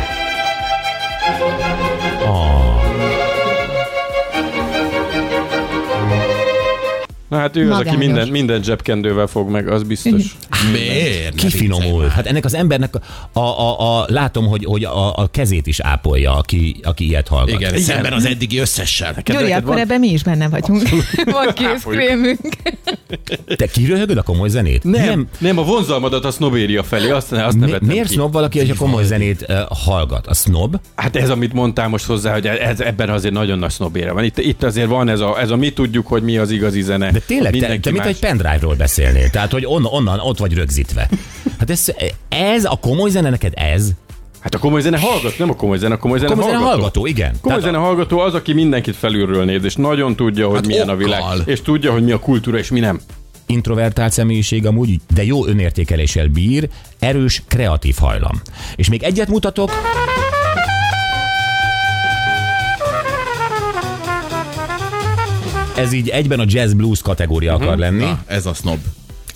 Na 7.34 7.40
hát 7.40 7.56
ő 7.56 7.60
az, 7.60 7.78
aki 7.78 7.84
Magányos. 7.84 8.04
minden, 8.06 8.28
minden 8.28 8.62
zsebkendővel 8.62 9.26
fog 9.26 9.50
meg, 9.50 9.68
az 9.68 9.82
biztos. 9.82 10.36
Miért? 10.72 11.34
Ne 11.34 11.40
kifinomul. 11.42 11.90
viccelj 11.90 12.08
Hát 12.08 12.26
ennek 12.26 12.44
az 12.44 12.54
embernek 12.54 12.94
a, 13.32 13.40
a, 13.40 13.98
a, 14.00 14.04
látom, 14.08 14.46
hogy, 14.46 14.64
hogy 14.64 14.84
a, 14.84 15.16
a 15.16 15.26
kezét 15.26 15.66
is 15.66 15.80
ápolja, 15.80 16.36
aki, 16.36 16.76
aki 16.82 17.06
ilyet 17.06 17.28
hallgat. 17.28 17.60
már. 17.60 17.70
Igen, 17.70 17.80
szemben 17.82 18.12
az 18.12 18.24
eddigi 18.26 18.58
összessel. 18.58 19.14
Gyuri, 19.24 19.52
akkor 19.52 19.68
van? 19.68 19.78
ebben 19.78 20.00
mi 20.00 20.08
is 20.08 20.22
benne 20.22 20.48
vagyunk. 20.48 20.82
Van 21.24 21.52
készkrémünk. 21.54 22.40
Te 23.56 23.66
kiröhögöd 23.66 24.16
a 24.16 24.22
komoly 24.22 24.48
zenét? 24.48 24.84
Nem, 24.84 25.04
nem, 25.04 25.26
nem, 25.38 25.58
a 25.58 25.62
vonzalmadat 25.62 26.24
a 26.24 26.30
sznobéria 26.30 26.82
felé, 26.82 27.10
azt, 27.10 27.32
azt 27.32 27.56
Mi, 27.56 27.74
miért 27.80 28.08
ki. 28.08 28.12
snob 28.12 28.32
valaki, 28.32 28.58
hogy 28.58 28.70
a 28.70 28.74
komoly 28.74 29.04
zenét 29.04 29.46
uh, 29.48 29.56
hallgat? 29.68 30.26
A 30.26 30.34
snob? 30.34 30.76
Hát 30.94 31.16
ez, 31.16 31.30
amit 31.30 31.52
mondtál 31.52 31.88
most 31.88 32.04
hozzá, 32.04 32.32
hogy 32.32 32.46
ez, 32.46 32.80
ebben 32.80 33.08
azért 33.08 33.34
nagyon 33.34 33.58
nagy 33.58 33.70
sznobére 33.70 34.12
van. 34.12 34.24
Itt, 34.24 34.38
itt 34.38 34.62
azért 34.62 34.88
van 34.88 35.08
ez 35.08 35.20
a, 35.20 35.40
ez 35.40 35.50
a 35.50 35.56
mi 35.56 35.70
tudjuk, 35.70 36.06
hogy 36.06 36.22
mi 36.22 36.38
az 36.38 36.50
igazi 36.50 36.82
zene. 36.82 37.10
De 37.10 37.20
tényleg, 37.26 37.52
te, 37.52 37.58
Mindenki 37.58 37.80
te 37.80 37.90
mint 37.90 38.04
egy 38.04 38.18
pendrive-ról 38.18 38.74
beszélnél. 38.74 39.30
Tehát, 39.30 39.52
hogy 39.52 39.64
on, 39.66 39.84
onnan 39.84 40.18
ott 40.20 40.38
vagy 40.38 40.54
rögzítve. 40.54 41.08
Hát 41.58 41.70
ez, 41.70 41.86
ez 42.28 42.64
a 42.64 42.78
komoly 42.80 43.10
zene 43.10 43.30
neked 43.30 43.52
ez? 43.56 43.88
Hát 44.40 44.54
a 44.54 44.58
komoly 44.58 44.80
zene 44.80 44.98
hallgat, 44.98 45.38
nem 45.38 45.50
a 45.50 45.54
komoly 45.56 45.78
zene, 45.78 45.94
a 45.94 45.98
komoly 45.98 46.18
zene, 46.18 46.30
Komoly 46.30 46.44
zene 46.46 46.56
hallgató. 46.58 46.80
hallgató, 46.80 47.06
igen. 47.06 47.30
Komoly 47.40 47.58
Tehát- 47.60 47.62
zene 47.62 47.76
hallgató 47.86 48.18
az, 48.18 48.34
aki 48.34 48.52
mindenkit 48.52 48.96
felülről 48.96 49.44
néz, 49.44 49.64
és 49.64 49.74
nagyon 49.74 50.16
tudja, 50.16 50.46
hogy 50.46 50.54
Hát 50.56 50.66
milyen 50.66 50.88
a 50.88 50.92
okkal. 50.92 51.04
világ, 51.04 51.38
és 51.44 51.62
tudja, 51.62 51.92
hogy 51.92 52.04
mi 52.04 52.12
a 52.12 52.18
kultúra, 52.18 52.58
és 52.58 52.70
mi 52.70 52.80
nem. 52.80 53.00
introvertált 53.46 54.12
személyiség 54.12 54.66
amúgy, 54.66 55.00
de 55.14 55.24
jó 55.24 55.46
önértékeléssel 55.46 56.26
bír, 56.28 56.68
erős, 56.98 57.42
kreatív 57.48 57.96
hajlam. 58.00 58.40
És 58.76 58.88
még 58.88 59.02
egyet 59.02 59.28
mutatok. 59.28 59.70
Ez 65.76 65.92
így 65.92 66.08
egyben 66.08 66.40
a 66.40 66.44
jazz 66.46 66.72
blues 66.72 67.02
kategória 67.02 67.54
akar 67.54 67.78
lenni. 67.78 68.04
Na, 68.04 68.22
ez 68.26 68.46
a 68.46 68.54
snob. 68.54 68.78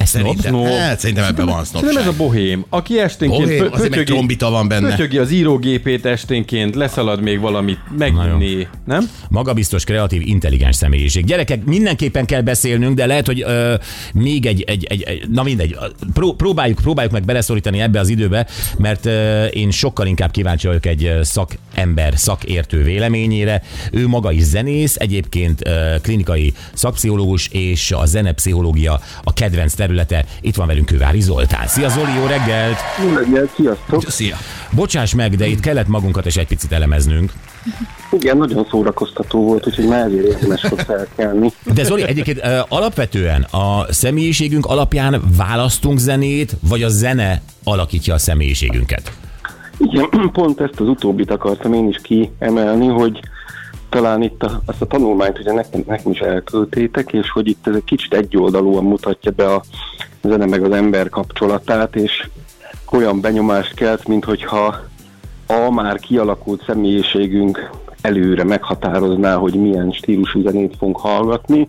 Snob? 0.09 0.41
Snob. 0.41 0.67
hát, 0.67 1.01
szerintem 1.01 1.25
ebben 1.25 1.47
van 1.47 1.65
Szerintem 1.65 1.91
sznobság. 1.91 2.03
ez 2.03 2.07
a 2.09 2.17
bohém, 2.17 2.65
aki 2.69 2.99
esténként 2.99 3.43
Bohém, 3.43 3.71
pö- 3.71 3.91
meg 3.91 4.05
trombita 4.05 4.51
van 4.51 4.69
benne. 4.69 4.89
pötyögi 4.89 5.19
az 5.19 5.31
írógépét 5.31 6.07
esténként, 6.07 6.75
leszalad 6.75 7.23
még 7.23 7.41
valamit 7.41 7.79
meginni, 7.99 8.67
nem? 8.87 9.11
Magabiztos, 9.31 9.85
kreatív, 9.85 10.23
intelligens 10.27 10.77
személyiség. 10.77 11.25
Gyerekek, 11.25 11.65
mindenképpen 11.65 12.25
kell 12.27 12.41
beszélnünk, 12.41 12.95
de 12.97 13.07
lehet, 13.07 13.27
hogy 13.27 13.43
ö, 13.47 13.75
még 14.15 14.47
egy, 14.47 14.63
egy, 14.67 14.85
egy, 14.85 15.03
egy, 15.03 15.29
na 15.31 15.43
mindegy, 15.43 15.77
pró, 16.13 16.33
próbáljuk, 16.35 16.79
próbáljuk 16.79 17.13
meg 17.13 17.25
beleszorítani 17.25 17.81
ebbe 17.81 18.01
az 18.01 18.09
időbe, 18.09 18.47
mert 18.79 19.07
ö, 19.07 19.45
én 19.45 19.71
sokkal 19.71 20.07
inkább 20.07 20.31
kíváncsi 20.31 20.67
vagyok 20.67 20.87
egy 20.87 21.13
szakember, 21.23 22.13
szakértő 22.17 22.83
véleményére. 22.83 23.63
Ő 23.93 24.07
maga 24.09 24.33
is 24.33 24.43
zenész, 24.43 24.97
egyébként 24.97 25.67
ö, 25.67 25.95
klinikai 26.03 26.53
szakpszichológus, 26.75 27.49
és 27.49 27.93
a 27.93 28.07
zenepszichológia 28.07 29.01
a 29.25 29.33
kedvenc 29.33 29.73
terület 29.75 29.98
területe. 30.05 30.39
Itt 30.41 30.55
van 30.55 30.67
velünk 30.67 30.87
Kővári 30.87 31.21
Zoltán. 31.21 31.67
Szia 31.67 31.89
Zoli, 31.89 32.13
jó 32.19 32.27
reggelt! 32.27 32.77
Jó 33.03 33.15
reggelt, 33.17 33.51
sziasztok! 33.55 34.11
Szia! 34.11 34.37
Bocsáss 34.73 35.15
meg, 35.15 35.37
de 35.37 35.47
itt 35.47 35.61
kellett 35.61 35.89
magunkat 35.89 36.27
is 36.27 36.37
egy 36.37 36.47
picit 36.47 36.73
elemeznünk. 36.73 37.33
Igen, 38.13 38.37
nagyon 38.37 38.67
szórakoztató 38.71 39.45
volt, 39.45 39.67
úgyhogy 39.67 39.87
már 39.87 40.07
ezért 40.07 40.25
érdemes 40.25 40.63
volt 40.63 40.83
felkelni. 40.83 41.53
De 41.75 41.85
Zoli, 41.85 42.03
egyébként 42.03 42.41
alapvetően 42.69 43.43
a 43.43 43.93
személyiségünk 43.93 44.67
alapján 44.67 45.23
választunk 45.37 45.99
zenét, 45.99 46.57
vagy 46.69 46.83
a 46.83 46.89
zene 46.89 47.43
alakítja 47.65 48.15
a 48.15 48.19
személyiségünket? 48.19 49.13
Igen, 49.79 50.09
pont 50.33 50.61
ezt 50.61 50.81
az 50.81 50.89
utóbbit 50.89 51.31
akartam 51.31 51.73
én 51.73 51.89
is 51.89 52.01
kiemelni, 52.03 52.87
hogy 52.87 53.21
talán 53.89 54.23
itt 54.23 54.43
a, 54.43 54.61
azt 54.67 54.83
a 54.83 54.87
tanulmányt 54.87 55.39
ugye 55.39 55.53
nekem, 55.53 55.83
nekem 55.87 56.13
is 56.13 56.21
elküldtétek, 56.21 57.13
és 57.13 57.31
hogy 57.31 57.49
itt 57.49 57.67
ez 57.67 57.75
egy 57.75 57.85
kicsit 57.85 58.15
egyoldalúan 58.15 58.85
mutatja 58.85 59.31
be 59.31 59.55
a 59.55 59.63
zene 60.23 60.47
meg 60.47 60.63
az 60.63 60.73
ember 60.73 61.09
kapcsolatát, 61.09 61.97
és 61.97 62.29
olyan 62.93 63.21
benyomást 63.21 63.75
kelt, 63.75 64.09
mint 64.09 64.25
hogyha 64.25 64.77
a 65.47 65.71
már 65.71 65.99
kialakult 65.99 66.65
személyiségünk 66.67 67.71
előre 68.01 68.45
meghatározná, 68.45 69.37
hogy 69.37 69.55
milyen 69.55 69.91
stílusú 69.93 70.43
zenét 70.43 70.77
fogunk 70.79 70.99
hallgatni. 70.99 71.69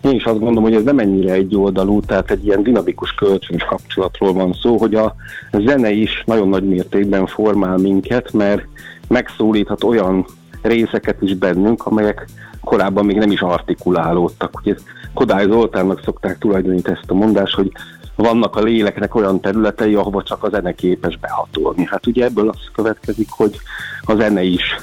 Én 0.00 0.14
is 0.14 0.24
azt 0.24 0.38
gondolom, 0.38 0.62
hogy 0.62 0.74
ez 0.74 0.82
nem 0.82 0.98
ennyire 0.98 1.32
egy 1.32 1.56
oldalú, 1.56 2.00
tehát 2.00 2.30
egy 2.30 2.44
ilyen 2.44 2.62
dinamikus 2.62 3.12
kölcsönös 3.12 3.64
kapcsolatról 3.64 4.32
van 4.32 4.52
szó, 4.62 4.76
hogy 4.76 4.94
a 4.94 5.14
zene 5.52 5.90
is 5.90 6.22
nagyon 6.26 6.48
nagy 6.48 6.64
mértékben 6.68 7.26
formál 7.26 7.76
minket, 7.76 8.32
mert 8.32 8.62
megszólíthat 9.08 9.84
olyan 9.84 10.26
részeket 10.62 11.22
is 11.22 11.34
bennünk, 11.34 11.86
amelyek 11.86 12.26
korábban 12.60 13.04
még 13.04 13.16
nem 13.16 13.30
is 13.30 13.40
artikulálódtak. 13.40 14.60
Ugye 14.60 14.74
Kodály 15.14 15.46
Zoltánnak 15.46 16.00
szokták 16.04 16.38
tulajdonítani 16.38 16.98
ezt 17.00 17.10
a 17.10 17.14
mondást, 17.14 17.54
hogy 17.54 17.72
vannak 18.14 18.56
a 18.56 18.62
léleknek 18.62 19.14
olyan 19.14 19.40
területei, 19.40 19.94
ahova 19.94 20.22
csak 20.22 20.44
a 20.44 20.48
zene 20.48 20.72
képes 20.72 21.18
behatolni. 21.18 21.86
Hát 21.90 22.06
ugye 22.06 22.24
ebből 22.24 22.48
az 22.48 22.58
következik, 22.74 23.28
hogy 23.30 23.60
a 24.02 24.14
zene 24.14 24.42
is 24.42 24.76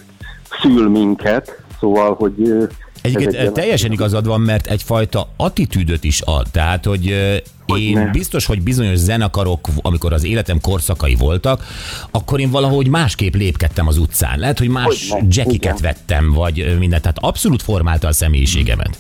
szül 0.61 0.89
minket, 0.89 1.61
szóval, 1.79 2.13
hogy 2.13 2.67
Egyébként 3.05 3.33
egy 3.33 3.39
ilyen- 3.41 3.53
teljesen 3.53 3.91
igazad 3.91 4.25
van, 4.27 4.41
mert 4.41 4.67
egyfajta 4.67 5.29
attitűdöt 5.37 6.03
is 6.03 6.21
ad. 6.21 6.47
Tehát, 6.51 6.85
hogy 6.85 7.09
ö, 7.11 7.35
én 7.65 7.95
Hogyne. 7.97 8.11
biztos, 8.11 8.45
hogy 8.45 8.61
bizonyos 8.61 8.97
zenekarok, 8.97 9.67
amikor 9.81 10.13
az 10.13 10.23
életem 10.23 10.61
korszakai 10.61 11.15
voltak, 11.15 11.65
akkor 12.11 12.39
én 12.39 12.49
valahogy 12.49 12.87
másképp 12.87 13.33
lépkedtem 13.35 13.87
az 13.87 13.97
utcán. 13.97 14.39
Lehet, 14.39 14.59
hogy 14.59 14.67
más 14.67 15.09
Hogyne, 15.09 15.27
jackiket 15.29 15.79
vettem, 15.79 16.31
vagy 16.31 16.59
ö, 16.59 16.77
mindent. 16.77 17.01
Tehát 17.01 17.17
abszolút 17.19 17.61
formálta 17.61 18.07
a 18.07 18.11
személyiségemet. 18.11 18.97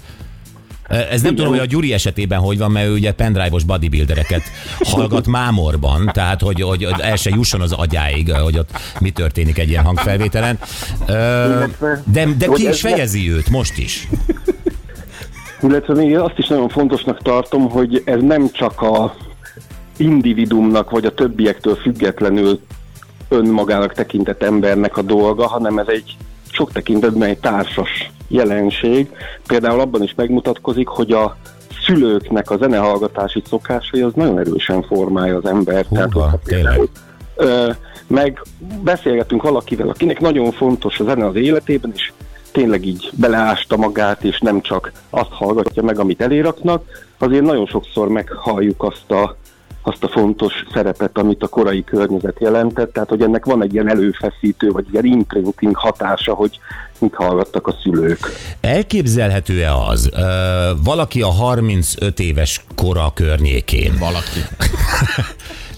Ez 0.87 1.21
nem 1.21 1.35
tudom, 1.35 1.51
hogy 1.51 1.59
a 1.59 1.65
Gyuri 1.65 1.93
esetében 1.93 2.39
hogy 2.39 2.57
van, 2.57 2.71
mert 2.71 2.87
ő 2.87 2.93
ugye 2.93 3.13
pendrive-os 3.13 3.63
bodybuildereket 3.63 4.41
hallgat 4.79 5.27
mámorban, 5.27 6.09
tehát 6.13 6.41
hogy, 6.41 6.61
hogy 6.61 6.87
el 6.97 7.15
se 7.15 7.29
jusson 7.29 7.61
az 7.61 7.71
agyáig, 7.71 8.31
hogy 8.31 8.57
ott 8.57 8.69
mi 8.99 9.09
történik 9.09 9.57
egy 9.57 9.69
ilyen 9.69 9.83
hangfelvételen. 9.83 10.59
De, 12.03 12.27
de 12.37 12.47
ki 12.53 12.67
is 12.67 12.81
fejezi 12.81 13.31
őt 13.31 13.49
most 13.49 13.77
is. 13.77 14.07
Illetve 15.61 15.93
még 15.93 16.17
azt 16.17 16.37
is 16.37 16.47
nagyon 16.47 16.69
fontosnak 16.69 17.21
tartom, 17.21 17.69
hogy 17.69 18.01
ez 18.05 18.21
nem 18.21 18.49
csak 18.51 18.81
a 18.81 19.15
individumnak 19.97 20.89
vagy 20.89 21.05
a 21.05 21.13
többiektől 21.13 21.75
függetlenül 21.75 22.59
önmagának 23.29 23.93
tekintett 23.93 24.43
embernek 24.43 24.97
a 24.97 25.01
dolga, 25.01 25.47
hanem 25.47 25.77
ez 25.77 25.87
egy 25.87 26.17
sok 26.55 26.71
tekintetben 26.71 27.29
egy 27.29 27.39
társas 27.39 28.11
jelenség. 28.27 29.09
Például 29.47 29.79
abban 29.79 30.03
is 30.03 30.13
megmutatkozik, 30.15 30.87
hogy 30.87 31.11
a 31.11 31.37
szülőknek 31.85 32.51
a 32.51 32.57
zenehallgatási 32.57 33.41
szokásai 33.47 34.01
az 34.01 34.13
nagyon 34.13 34.39
erősen 34.39 34.81
formálja 34.83 35.35
az 35.35 35.45
embert. 35.45 35.87
Húha, 35.87 36.01
hogyha 36.01 36.39
tényleg. 36.43 36.81
ö, 37.35 37.71
meg 38.07 38.41
beszélgetünk 38.83 39.43
valakivel, 39.43 39.89
akinek 39.89 40.19
nagyon 40.19 40.51
fontos 40.51 40.99
a 40.99 41.03
zene 41.03 41.25
az 41.25 41.35
életében, 41.35 41.91
és 41.95 42.11
tényleg 42.51 42.85
így 42.85 43.09
beleásta 43.13 43.77
magát, 43.77 44.23
és 44.23 44.39
nem 44.39 44.61
csak 44.61 44.91
azt 45.09 45.31
hallgatja 45.31 45.83
meg, 45.83 45.99
amit 45.99 46.21
eléraknak, 46.21 46.83
azért 47.17 47.43
nagyon 47.43 47.65
sokszor 47.65 48.07
meghalljuk 48.07 48.83
azt 48.83 49.11
a, 49.11 49.37
azt 49.87 50.03
a 50.03 50.07
fontos 50.07 50.53
szerepet, 50.73 51.17
amit 51.17 51.43
a 51.43 51.47
korai 51.47 51.83
környezet 51.83 52.35
jelentett, 52.39 52.93
tehát 52.93 53.09
hogy 53.09 53.21
ennek 53.21 53.45
van 53.45 53.63
egy 53.63 53.73
ilyen 53.73 53.89
előfeszítő, 53.89 54.69
vagy 54.69 54.85
ilyen 54.91 55.05
imprinting 55.05 55.75
hatása, 55.75 56.33
hogy 56.33 56.59
mit 56.99 57.13
hallgattak 57.15 57.67
a 57.67 57.75
szülők. 57.83 58.19
Elképzelhető-e 58.61 59.75
az, 59.75 60.09
ö, 60.13 60.71
valaki 60.83 61.21
a 61.21 61.27
35 61.31 62.19
éves 62.19 62.63
kora 62.75 63.11
környékén, 63.13 63.93
Valaki. 63.99 64.39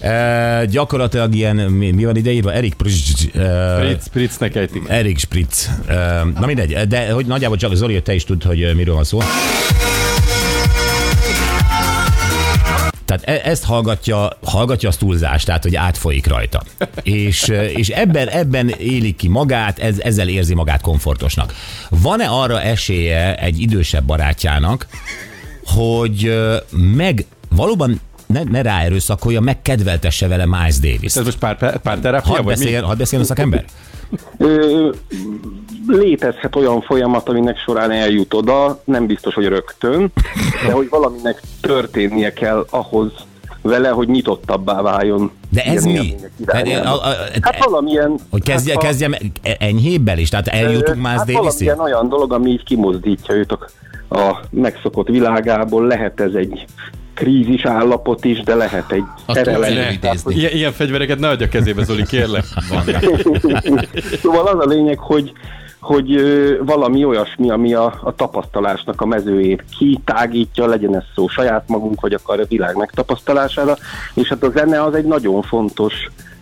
ö, 0.02 0.64
gyakorlatilag 0.66 1.34
ilyen, 1.34 1.56
mi, 1.56 1.90
mi 1.90 2.04
van 2.04 2.16
ideírva? 2.16 2.52
Erik 2.52 2.74
Prizs, 2.74 3.26
ö, 3.34 3.76
Spritz, 3.82 4.04
Spritznek 4.06 4.54
ejtik. 4.54 4.82
Erik 4.88 5.18
Spritz. 5.18 5.70
Ö, 5.88 5.94
Na 6.40 6.46
mindegy, 6.46 6.74
de 6.88 7.10
hogy 7.12 7.26
nagyjából 7.26 7.56
csak 7.56 7.74
Zoli, 7.74 7.92
hogy 7.92 8.02
te 8.02 8.14
is 8.14 8.24
tud, 8.24 8.42
hogy 8.42 8.72
miről 8.76 8.94
van 8.94 9.04
szó. 9.04 9.18
Tehát 13.08 13.28
e- 13.28 13.50
ezt 13.50 13.64
hallgatja, 13.64 14.30
hallgatja 14.44 14.88
az 14.88 14.96
túlzás, 14.96 15.44
tehát 15.44 15.62
hogy 15.62 15.76
átfolyik 15.76 16.26
rajta. 16.26 16.62
És, 17.02 17.52
és 17.74 17.88
ebben, 17.88 18.28
ebben 18.28 18.68
élik 18.68 19.16
ki 19.16 19.28
magát, 19.28 19.78
ez, 19.78 19.98
ezzel 19.98 20.28
érzi 20.28 20.54
magát 20.54 20.80
komfortosnak. 20.80 21.54
Van-e 21.88 22.26
arra 22.28 22.60
esélye 22.60 23.36
egy 23.36 23.60
idősebb 23.60 24.04
barátjának, 24.04 24.86
hogy 25.64 26.38
meg 26.70 27.24
valóban 27.48 28.00
ne, 28.26 28.42
ne 28.42 28.62
ráerőszakolja, 28.62 29.40
meg 29.40 29.62
kedveltesse 29.62 30.28
vele 30.28 30.46
Miles 30.46 30.78
Davis. 30.78 31.16
Ez 31.16 31.24
most 31.24 31.38
pár, 31.38 31.78
pár 31.78 31.98
terápia, 31.98 32.32
Hadd 32.32 32.44
beszéljen, 32.44 32.84
hadd 32.84 32.98
beszéljen 32.98 33.26
a 33.26 33.28
szakember? 33.28 33.64
Létezhet 35.86 36.56
olyan 36.56 36.80
folyamat, 36.80 37.28
aminek 37.28 37.58
során 37.58 37.90
eljut 37.90 38.34
oda, 38.34 38.80
nem 38.84 39.06
biztos, 39.06 39.34
hogy 39.34 39.46
rögtön, 39.46 40.12
de 40.66 40.72
hogy 40.72 40.88
valaminek 40.88 41.40
történnie 41.60 42.32
kell 42.32 42.66
ahhoz 42.70 43.12
vele, 43.62 43.88
hogy 43.88 44.08
nyitottabbá 44.08 44.80
váljon. 44.82 45.30
De 45.48 45.62
ez 45.64 45.84
ilyen 45.84 45.98
mi? 46.00 46.06
élmények 46.08 46.30
Tehát, 46.46 46.66
irányába. 46.66 47.00
a- 47.00 47.06
a- 47.08 47.14
Hát 47.40 47.64
valamilyen... 47.64 48.14
Hogy 48.30 48.42
kezdje, 48.42 48.72
hát, 48.74 48.82
kezdjem 48.82 49.14
enyhébbel 49.58 50.18
is? 50.18 50.28
Tehát 50.28 50.48
eljutunk 50.48 50.96
Miles 50.96 51.16
hát 51.16 51.26
Davisig? 51.26 51.72
olyan 51.78 52.08
dolog, 52.08 52.32
ami 52.32 52.50
így 52.50 52.64
kimozdítja 52.64 53.34
őt 53.34 53.52
a, 53.52 54.18
a 54.18 54.40
megszokott 54.50 55.08
világából. 55.08 55.86
Lehet 55.86 56.20
ez 56.20 56.32
egy 56.34 56.64
krízis 57.18 57.64
állapot 57.64 58.24
is, 58.24 58.42
de 58.42 58.54
lehet 58.54 58.92
egy 58.92 59.04
előidézni. 59.26 60.34
Ilyen, 60.34 60.52
ilyen 60.52 60.72
fegyvereket 60.72 61.18
ne 61.18 61.28
adja 61.28 61.46
a 61.46 61.48
kezébe, 61.48 61.84
Zoli, 61.84 62.06
kérlek. 62.06 62.44
szóval 64.22 64.46
az 64.46 64.66
a 64.66 64.68
lényeg, 64.68 64.98
hogy 64.98 65.32
hogy 65.80 66.14
ö, 66.14 66.56
valami 66.64 67.04
olyasmi, 67.04 67.50
ami 67.50 67.74
a, 67.74 67.98
a 68.02 68.14
tapasztalásnak 68.14 69.00
a 69.00 69.06
mezőjét 69.06 69.64
kitágítja, 69.78 70.66
legyen 70.66 70.96
ez 70.96 71.02
szó 71.14 71.28
saját 71.28 71.68
magunk, 71.68 72.00
vagy 72.00 72.12
akar 72.12 72.40
a 72.40 72.44
világ 72.48 72.76
megtapasztalására, 72.76 73.76
és 74.14 74.28
hát 74.28 74.42
a 74.42 74.50
zene 74.50 74.82
az 74.82 74.94
egy 74.94 75.04
nagyon 75.04 75.42
fontos 75.42 75.94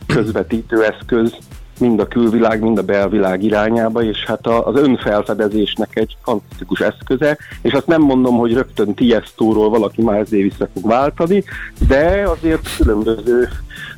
közvetítő 0.06 0.84
eszköz 0.84 1.36
mind 1.80 2.00
a 2.00 2.08
külvilág, 2.08 2.60
mind 2.60 2.78
a 2.78 2.82
belvilág 2.82 3.42
irányába, 3.42 4.02
és 4.02 4.24
hát 4.24 4.46
a, 4.46 4.66
az 4.66 4.76
önfelfedezésnek 4.76 5.96
egy 5.96 6.16
fantasztikus 6.22 6.80
eszköze, 6.80 7.38
és 7.62 7.72
azt 7.72 7.86
nem 7.86 8.02
mondom, 8.02 8.36
hogy 8.36 8.52
rögtön 8.52 8.94
Tiestoról 8.94 9.70
valaki 9.70 10.02
Miles 10.02 10.28
Davisre 10.28 10.68
fog 10.74 10.86
váltani, 10.86 11.44
de 11.88 12.22
azért 12.28 12.76
különböző 12.76 13.48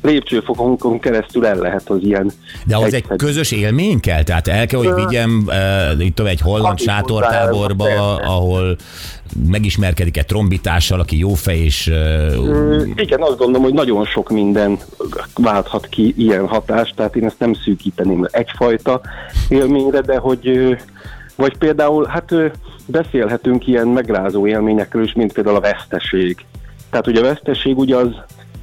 lépcsőfokon 0.01 0.99
keresztül 0.99 1.45
el 1.45 1.55
lehet 1.55 1.89
az 1.89 1.97
ilyen 2.01 2.31
De 2.65 2.75
ahhoz 2.75 2.87
egy 2.87 2.93
egyszerű- 2.93 3.15
közös 3.15 3.51
élmény 3.51 3.99
kell? 3.99 4.23
Tehát 4.23 4.47
el 4.47 4.65
kell, 4.65 4.79
hogy 4.79 5.05
vigyem 5.05 5.43
uh, 5.47 6.05
itt 6.05 6.19
egy 6.19 6.41
holland 6.41 6.79
sátortáborba, 6.79 8.15
ahol 8.15 8.75
megismerkedik 9.47 10.17
egy 10.17 10.25
trombitással, 10.25 10.99
aki 10.99 11.17
jó 11.17 11.33
fej, 11.33 11.57
és 11.57 11.87
uh, 11.87 12.87
Igen, 12.95 13.21
azt 13.21 13.37
gondolom, 13.37 13.61
hogy 13.61 13.73
nagyon 13.73 14.05
sok 14.05 14.29
minden 14.29 14.77
válthat 15.35 15.87
ki 15.87 16.13
ilyen 16.17 16.47
hatást, 16.47 16.95
tehát 16.95 17.15
én 17.15 17.25
ezt 17.25 17.39
nem 17.39 17.53
szűkíteném 17.53 18.27
egyfajta 18.31 19.01
élményre, 19.49 20.01
de 20.01 20.17
hogy 20.17 20.77
vagy 21.39 21.57
például, 21.57 22.05
hát 22.05 22.33
beszélhetünk 22.85 23.67
ilyen 23.67 23.87
megrázó 23.87 24.47
élményekről 24.47 25.03
is, 25.03 25.13
mint 25.13 25.33
például 25.33 25.55
a 25.55 25.59
veszteség. 25.59 26.45
Tehát 26.89 27.07
ugye 27.07 27.19
a 27.19 27.23
veszteség 27.23 27.77
ugye 27.77 27.95
az 27.95 28.09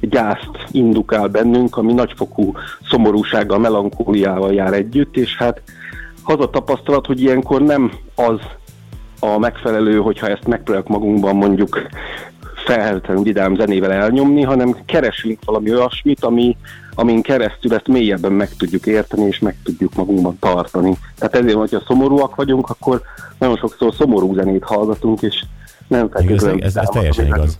gyászt 0.01 0.51
indukál 0.71 1.27
bennünk, 1.27 1.77
ami 1.77 1.93
nagyfokú 1.93 2.53
szomorúsággal, 2.89 3.59
melankóliával 3.59 4.53
jár 4.53 4.73
együtt, 4.73 5.17
és 5.17 5.37
hát 5.37 5.61
az 6.23 6.39
a 6.39 6.49
tapasztalat, 6.49 7.05
hogy 7.05 7.21
ilyenkor 7.21 7.61
nem 7.61 7.91
az 8.15 8.39
a 9.19 9.37
megfelelő, 9.37 9.97
hogyha 9.97 10.27
ezt 10.27 10.47
megpróbáljuk 10.47 10.89
magunkban 10.89 11.35
mondjuk 11.35 11.81
felhetően 12.65 13.23
vidám 13.23 13.55
zenével 13.55 13.91
elnyomni, 13.91 14.43
hanem 14.43 14.75
keresünk 14.85 15.39
valami 15.45 15.71
olyasmit, 15.73 16.23
ami, 16.23 16.57
amin 16.95 17.21
keresztül 17.21 17.73
ezt 17.73 17.87
mélyebben 17.87 18.31
meg 18.31 18.49
tudjuk 18.57 18.85
érteni, 18.85 19.25
és 19.25 19.39
meg 19.39 19.55
tudjuk 19.63 19.95
magunkban 19.95 20.37
tartani. 20.39 20.97
Tehát 21.17 21.35
ezért, 21.35 21.55
hogyha 21.55 21.83
szomorúak 21.87 22.35
vagyunk, 22.35 22.69
akkor 22.69 23.01
nagyon 23.39 23.57
sokszor 23.57 23.93
szomorú 23.93 24.33
zenét 24.33 24.63
hallgatunk, 24.63 25.21
és 25.21 25.43
nem 25.87 26.09
feltétlenül 26.09 26.61
ez, 26.61 26.65
ez 26.65 26.73
vidámat, 26.73 26.93
teljesen 26.93 27.25
igaz. 27.25 27.59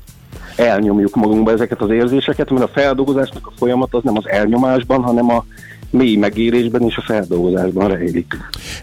Elnyomjuk 0.57 1.15
magunkba 1.15 1.51
ezeket 1.51 1.81
az 1.81 1.89
érzéseket, 1.89 2.49
mert 2.49 2.63
a 2.63 2.79
feldolgozásnak 2.79 3.47
a 3.47 3.51
folyamat 3.57 3.93
az 3.93 4.03
nem 4.03 4.17
az 4.17 4.29
elnyomásban, 4.29 5.01
hanem 5.01 5.29
a 5.29 5.45
mély 5.89 6.15
megérésben 6.15 6.81
és 6.81 6.95
a 6.95 7.01
feldolgozásban 7.01 7.87
rejlik. 7.87 8.37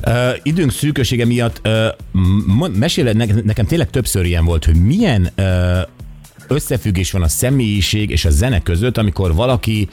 Uh, 0.06 0.12
időnk 0.42 0.70
szűkösége 0.70 1.24
miatt 1.24 1.60
uh, 1.64 2.68
meséled, 2.78 3.16
ne, 3.16 3.24
nekem 3.44 3.66
tényleg 3.66 3.90
többször 3.90 4.24
ilyen 4.24 4.44
volt, 4.44 4.64
hogy 4.64 4.82
milyen 4.82 5.28
uh, 5.38 5.44
összefüggés 6.48 7.12
van 7.12 7.22
a 7.22 7.28
személyiség 7.28 8.10
és 8.10 8.24
a 8.24 8.30
zene 8.30 8.62
között, 8.62 8.96
amikor 8.96 9.34
valaki 9.34 9.88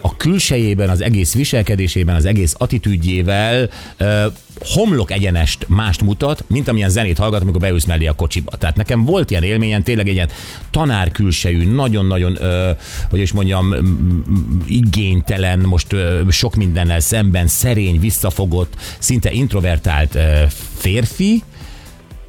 a 0.00 0.16
külsejében, 0.16 0.88
az 0.88 1.00
egész 1.00 1.34
viselkedésében, 1.34 2.14
az 2.14 2.24
egész 2.24 2.54
attitűdjével 2.58 3.68
homlok 4.60 5.10
egyenest 5.10 5.66
mást 5.68 6.02
mutat, 6.02 6.44
mint 6.46 6.68
amilyen 6.68 6.90
zenét 6.90 7.18
hallgat, 7.18 7.42
amikor 7.42 7.60
beülsz 7.60 7.84
mellé 7.84 8.06
a 8.06 8.12
kocsiba. 8.12 8.56
Tehát 8.56 8.76
nekem 8.76 9.04
volt 9.04 9.30
ilyen 9.30 9.42
élményen, 9.42 9.82
tényleg 9.82 10.08
egy 10.08 10.14
ilyen 10.14 10.28
tanár 10.70 11.10
külsejű, 11.10 11.72
nagyon-nagyon, 11.72 12.42
ö, 12.42 12.70
hogy 13.10 13.20
is 13.20 13.32
mondjam, 13.32 13.74
igénytelen, 14.66 15.58
most 15.58 15.92
ö, 15.92 16.20
sok 16.30 16.54
mindennel 16.54 17.00
szemben, 17.00 17.46
szerény, 17.46 18.00
visszafogott, 18.00 18.74
szinte 18.98 19.32
introvertált 19.32 20.14
ö, 20.14 20.42
férfi, 20.76 21.42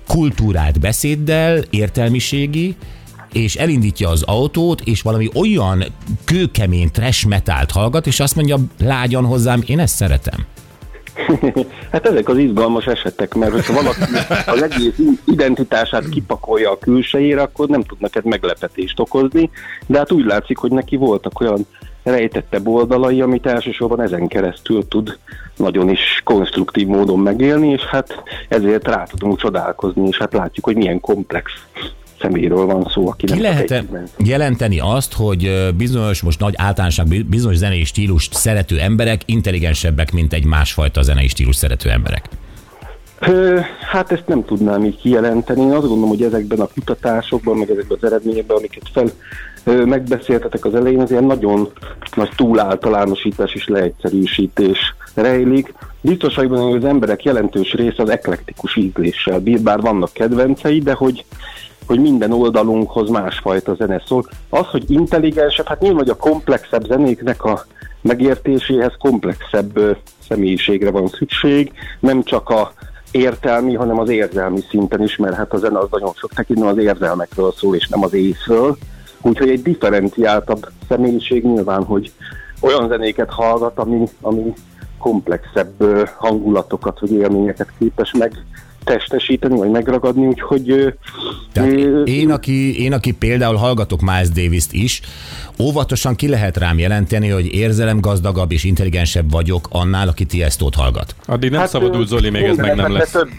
kultúrált 0.07 0.79
beszéddel, 0.79 1.63
értelmiségi, 1.69 2.75
és 3.31 3.55
elindítja 3.55 4.10
az 4.10 4.22
autót, 4.22 4.81
és 4.81 5.01
valami 5.01 5.29
olyan 5.34 5.86
kőkemény 6.24 6.91
trash 6.91 7.25
metált 7.25 7.72
hallgat, 7.72 8.07
és 8.07 8.19
azt 8.19 8.36
mondja 8.36 8.60
lágyan 8.79 9.25
hozzám, 9.25 9.63
én 9.65 9.79
ezt 9.79 9.96
szeretem. 9.96 10.46
hát 11.92 12.08
ezek 12.08 12.30
az 12.30 12.38
izgalmas 12.38 12.86
esetek, 12.86 13.34
mert 13.34 13.52
hogyha 13.52 13.74
valaki 13.74 14.02
az 14.46 14.62
egész 14.62 15.00
identitását 15.26 16.10
kipakolja 16.10 16.72
a 16.72 16.78
külsejére, 16.78 17.42
akkor 17.42 17.68
nem 17.68 17.84
tud 17.84 18.00
neked 18.00 18.26
meglepetést 18.26 19.00
okozni, 19.00 19.50
de 19.86 19.98
hát 19.98 20.12
úgy 20.12 20.26
látszik, 20.26 20.58
hogy 20.58 20.72
neki 20.72 20.96
voltak 20.96 21.40
olyan 21.40 21.68
rejtettebb 22.04 22.68
oldalai, 22.68 23.22
amit 23.22 23.46
elsősorban 23.46 24.02
ezen 24.02 24.28
keresztül 24.28 24.88
tud 24.88 25.18
nagyon 25.56 25.90
is 25.90 26.22
konstruktív 26.24 26.88
módon 26.88 27.20
megélni, 27.20 27.70
és 27.70 27.82
hát 27.82 28.24
ezért 28.48 28.88
rá 28.88 29.04
tudunk 29.04 29.38
csodálkozni, 29.38 30.08
és 30.08 30.18
hát 30.18 30.34
látjuk, 30.34 30.66
hogy 30.66 30.76
milyen 30.76 31.00
komplex 31.00 31.52
személyről 32.22 32.66
van 32.66 32.88
szó, 32.94 33.08
aki 33.08 33.26
Ki 33.26 33.42
lehet 33.42 33.72
-e 33.72 33.84
jelenteni 34.18 34.80
azt, 34.80 35.14
hogy 35.14 35.74
bizonyos, 35.78 36.22
most 36.22 36.40
nagy 36.40 36.54
általánoság, 36.58 37.26
bizonyos 37.26 37.58
zenei 37.58 37.84
stílust 37.84 38.34
szerető 38.34 38.80
emberek 38.80 39.22
intelligensebbek, 39.26 40.12
mint 40.12 40.34
egy 40.34 40.46
másfajta 40.46 41.02
zenei 41.02 41.28
stílus 41.28 41.56
szerető 41.56 41.90
emberek? 41.90 42.30
Hát 43.92 44.12
ezt 44.12 44.28
nem 44.28 44.46
tudnám 44.46 44.84
így 44.84 44.98
kijelenteni. 44.98 45.62
Én 45.62 45.72
azt 45.72 45.88
gondolom, 45.88 46.10
hogy 46.10 46.22
ezekben 46.22 46.60
a 46.60 46.68
kutatásokban, 46.74 47.58
meg 47.58 47.70
ezekben 47.70 47.98
az 48.02 48.08
eredményekben, 48.12 48.58
amiket 48.58 48.90
fel 48.94 49.12
megbeszéltetek 49.86 50.66
az 50.66 50.76
elején, 50.76 51.00
az 51.00 51.12
ilyen 51.12 51.24
nagyon 51.24 51.70
nagy 52.16 52.30
túláltalánosítás 52.36 53.54
és 53.54 53.68
leegyszerűsítés 53.68 54.96
rejlik. 55.14 55.74
Biztos 56.02 56.36
hogy 56.36 56.52
az 56.52 56.86
emberek 56.86 57.24
jelentős 57.24 57.74
része 57.74 58.04
az 58.04 58.10
eklektikus 58.10 58.76
ízléssel 58.76 59.40
bír, 59.40 59.62
bár 59.62 59.80
vannak 59.80 60.14
kedvencei, 60.14 60.80
de 60.80 60.94
hogy 60.94 61.26
hogy 61.88 62.00
minden 62.00 62.32
oldalunkhoz 62.32 63.10
másfajta 63.10 63.75
zene 63.75 64.03
szól. 64.06 64.25
Az, 64.50 64.65
hogy 64.65 64.91
intelligensebb, 64.91 65.67
hát 65.67 65.79
nyilván, 65.79 66.00
hogy 66.00 66.10
a 66.10 66.15
komplexebb 66.15 66.86
zenéknek 66.86 67.44
a 67.44 67.65
megértéséhez 68.01 68.94
komplexebb 69.00 69.98
személyiségre 70.27 70.91
van 70.91 71.08
szükség, 71.08 71.72
nem 72.00 72.24
csak 72.24 72.50
a 72.50 72.74
értelmi, 73.12 73.75
hanem 73.75 74.00
az 74.00 74.10
érzelmi 74.10 74.62
szinten 74.70 75.03
is, 75.03 75.15
mert 75.15 75.36
hát 75.36 75.53
a 75.53 75.58
zene 75.58 75.79
az 75.79 75.88
nagyon 75.91 76.13
sok 76.15 76.34
tekintetben 76.34 76.74
az 76.74 76.84
érzelmekről 76.84 77.51
szól, 77.51 77.75
és 77.75 77.88
nem 77.88 78.03
az 78.03 78.13
észről. 78.13 78.77
Úgyhogy 79.22 79.50
egy 79.50 79.62
differenciáltabb 79.62 80.67
személyiség 80.88 81.44
nyilván, 81.44 81.84
hogy 81.84 82.12
olyan 82.60 82.88
zenéket 82.88 83.29
hallgat, 83.29 83.77
ami, 83.77 84.03
ami 84.22 84.53
komplexebb 84.98 85.84
hangulatokat 86.17 87.00
vagy 87.00 87.12
élményeket 87.12 87.67
képes 87.79 88.12
meg 88.12 88.32
testesíteni, 88.88 89.58
vagy 89.58 89.70
megragadni, 89.70 90.25
úgyhogy... 90.25 90.94
Tehát 91.51 91.72
én, 92.06 92.32
aki, 92.32 92.84
én, 92.84 92.94
aki 92.94 93.12
például 93.12 93.56
hallgatok 93.56 94.01
Miles 94.01 94.29
Davis-t 94.29 94.74
is, 94.74 95.01
óvatosan 95.59 96.16
ki 96.16 96.27
lehet 96.27 96.57
rám 96.57 96.79
jelenteni, 96.79 97.29
hogy 97.29 97.53
érzelem 97.53 98.00
gazdagabb 98.00 98.51
és 98.51 98.64
intelligensebb 98.64 99.31
vagyok 99.31 99.68
annál, 99.72 100.07
aki 100.07 100.25
Tiestót 100.25 100.75
hallgat. 100.75 101.16
Addig 101.25 101.51
nem 101.51 101.59
hát, 101.59 101.70
szabadul, 101.70 102.07
Zoli, 102.07 102.29
még 102.29 102.44
ez 102.44 102.57
meg 102.57 102.75
nem 102.75 102.92
lesz. 102.92 103.12
Több, 103.12 103.29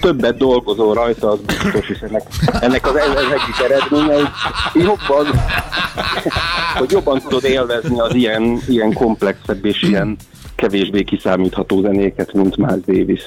többet 0.00 0.36
dolgozol 0.36 0.94
rajta, 0.94 1.30
az 1.30 1.38
biztos, 1.46 1.88
és 1.88 1.98
ennek, 1.98 2.22
ennek 2.60 2.86
az, 2.86 2.94
az 2.94 3.32
egyik 3.32 3.70
eredménye, 3.70 4.14
hogy 4.14 4.82
jobban, 4.82 5.26
hogy 6.78 6.90
jobban 6.90 7.20
tudod 7.20 7.44
élvezni 7.44 8.00
az 8.00 8.14
ilyen, 8.14 8.60
ilyen 8.68 8.92
komplexebb 8.92 9.64
és 9.64 9.82
ilyen 9.82 10.16
kevésbé 10.60 11.02
kiszámítható 11.02 11.80
zenéket, 11.80 12.32
mint 12.32 12.56
Miles 12.56 12.80
Davis. 12.86 13.20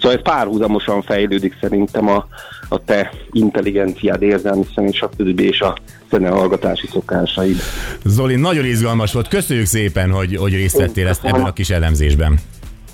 Szóval 0.00 0.16
ez 0.16 0.22
párhuzamosan 0.22 1.02
fejlődik 1.02 1.56
szerintem 1.60 2.08
a, 2.08 2.26
a 2.68 2.84
te 2.84 3.12
intelligenciád, 3.30 4.22
érzelmi 4.22 4.66
személy, 4.74 4.92
stb. 4.92 5.40
és 5.40 5.60
a 5.60 5.76
zenehallgatási 6.10 6.86
szokásaid. 6.86 7.56
Zoli, 8.04 8.34
nagyon 8.34 8.64
izgalmas 8.64 9.12
volt. 9.12 9.28
Köszönjük 9.28 9.66
szépen, 9.66 10.10
hogy, 10.10 10.36
hogy 10.36 10.52
részt 10.52 10.76
vettél 10.76 11.06
ezt 11.06 11.24
ebben 11.24 11.44
a 11.44 11.52
kis 11.52 11.70
elemzésben. 11.70 12.38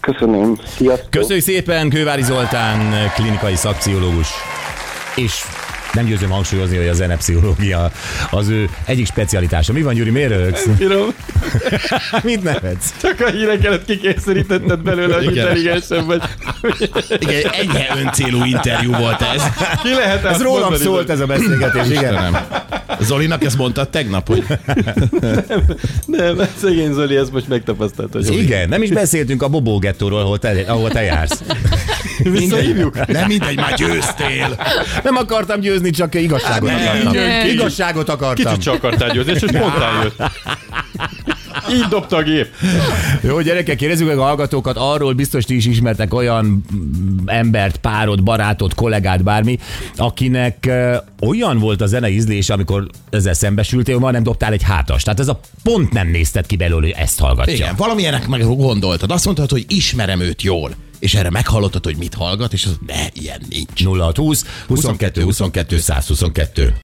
Köszönöm. 0.01 0.57
Sziasztok. 0.66 1.11
Köszönjük 1.11 1.44
szépen, 1.44 1.88
Kővári 1.88 2.23
Zoltán, 2.23 2.79
klinikai 3.14 3.55
szakpszichológus. 3.55 4.29
És 5.16 5.44
nem 5.94 6.04
győzöm 6.04 6.30
hangsúlyozni, 6.30 6.76
hogy 6.76 6.88
a 6.88 6.92
zenepszichológia 6.92 7.90
az 8.30 8.48
ő 8.48 8.68
egyik 8.85 9.07
specialitása. 9.07 9.72
Mi 9.72 9.83
van, 9.83 9.94
Gyuri, 9.94 10.11
miért 10.11 10.30
rögsz? 10.30 10.66
Mit 12.22 12.42
nevetsz? 12.42 12.94
Csak 13.02 13.20
a 13.20 13.30
híreket 13.30 13.85
kikényszerítetted 13.85 14.78
belőle, 14.78 15.14
hogy 15.14 15.37
intelligensebb 15.37 16.07
vagy. 16.07 16.22
Igen, 17.18 17.50
enyhe 17.52 17.96
öncélú 17.96 18.44
interjú 18.44 18.96
volt 18.96 19.22
ez. 19.35 19.42
Ki 19.83 19.88
lehet 19.94 20.24
Ez 20.24 20.42
rólam 20.42 20.61
mondani, 20.61 20.83
szólt 20.83 21.11
ez 21.11 21.20
a 21.20 21.26
beszélgetés, 21.26 21.88
igen. 21.88 22.46
Zolinak 23.01 23.44
ezt 23.44 23.57
mondta 23.57 23.85
tegnap, 23.85 24.29
hogy... 24.29 24.44
nem, 26.07 26.37
nem, 26.37 26.49
szegény 26.57 26.92
Zoli 26.92 27.16
ezt 27.16 27.33
most 27.33 27.49
megtapasztalt. 27.49 28.12
Hogy 28.12 28.38
igen, 28.38 28.68
nem 28.68 28.83
is 28.83 28.90
beszéltünk 28.90 29.42
a 29.42 29.49
Bobó 29.49 29.79
gettóról, 29.79 30.20
ahol 30.20 30.38
te, 30.38 30.64
ahol 30.66 30.90
te 30.90 31.03
jársz. 31.03 31.42
Visszahívjuk? 32.23 33.07
Nem 33.07 33.27
mindegy, 33.27 33.57
már 33.57 33.75
győztél. 33.75 34.57
Nem 35.03 35.16
akartam 35.16 35.61
győzni, 35.61 35.90
csak 35.90 36.14
igazságot 36.14 36.68
hát, 36.68 36.87
akartam. 36.87 37.12
Nem. 37.12 37.49
Igazságot 37.49 38.09
akartam. 38.09 38.44
Kicsit 38.44 38.62
csak 38.62 38.75
akartál 38.75 39.11
győzni, 39.11 39.33
és 39.33 39.38
spontán 39.38 40.03
jött. 40.03 40.23
Így 41.72 41.87
dobta 41.88 42.16
a 42.16 42.22
gép. 42.22 42.46
Jó, 43.20 43.40
gyerekek, 43.40 43.77
kérdezzük 43.77 44.07
meg 44.07 44.18
a 44.18 44.22
hallgatókat, 44.22 44.77
arról 44.77 45.12
biztos 45.12 45.44
ti 45.44 45.57
is 45.57 45.66
ismertek 45.66 46.14
olyan 46.14 46.64
embert, 47.27 47.77
párod, 47.77 48.22
barátot, 48.22 48.74
kollégát, 48.74 49.22
bármi, 49.22 49.59
akinek 49.96 50.70
olyan 51.20 51.59
volt 51.59 51.81
a 51.81 51.87
zene 51.87 52.09
ízlése, 52.09 52.53
amikor 52.53 52.87
ezzel 53.11 53.35
szembesültél, 53.35 53.98
hogy 53.98 54.12
nem 54.12 54.22
dobtál 54.22 54.53
egy 54.53 54.62
hátas. 54.62 55.03
Tehát 55.03 55.20
ez 55.20 55.29
a 55.29 55.40
pont 55.62 55.92
nem 55.92 56.09
nézted 56.09 56.46
ki 56.46 56.57
belőle, 56.57 56.81
hogy 56.81 56.94
ezt 56.98 57.20
hallgatja. 57.20 57.55
Igen, 57.55 57.74
valamilyenek 57.77 58.27
meg 58.27 58.40
gondoltad. 58.40 59.11
Azt 59.11 59.24
mondtad, 59.24 59.50
hogy 59.50 59.64
ismerem 59.68 60.20
őt 60.20 60.42
jól 60.42 60.70
és 61.05 61.14
erre 61.14 61.31
meghallottad, 61.31 61.85
hogy 61.85 61.96
mit 61.96 62.14
hallgat, 62.14 62.53
és 62.53 62.64
az 62.64 62.79
ne, 62.87 63.07
ilyen 63.12 63.40
nincs. 63.48 63.85
0620 63.85 64.44
22 64.66 65.22
22 65.22 65.79
122. 65.79 66.72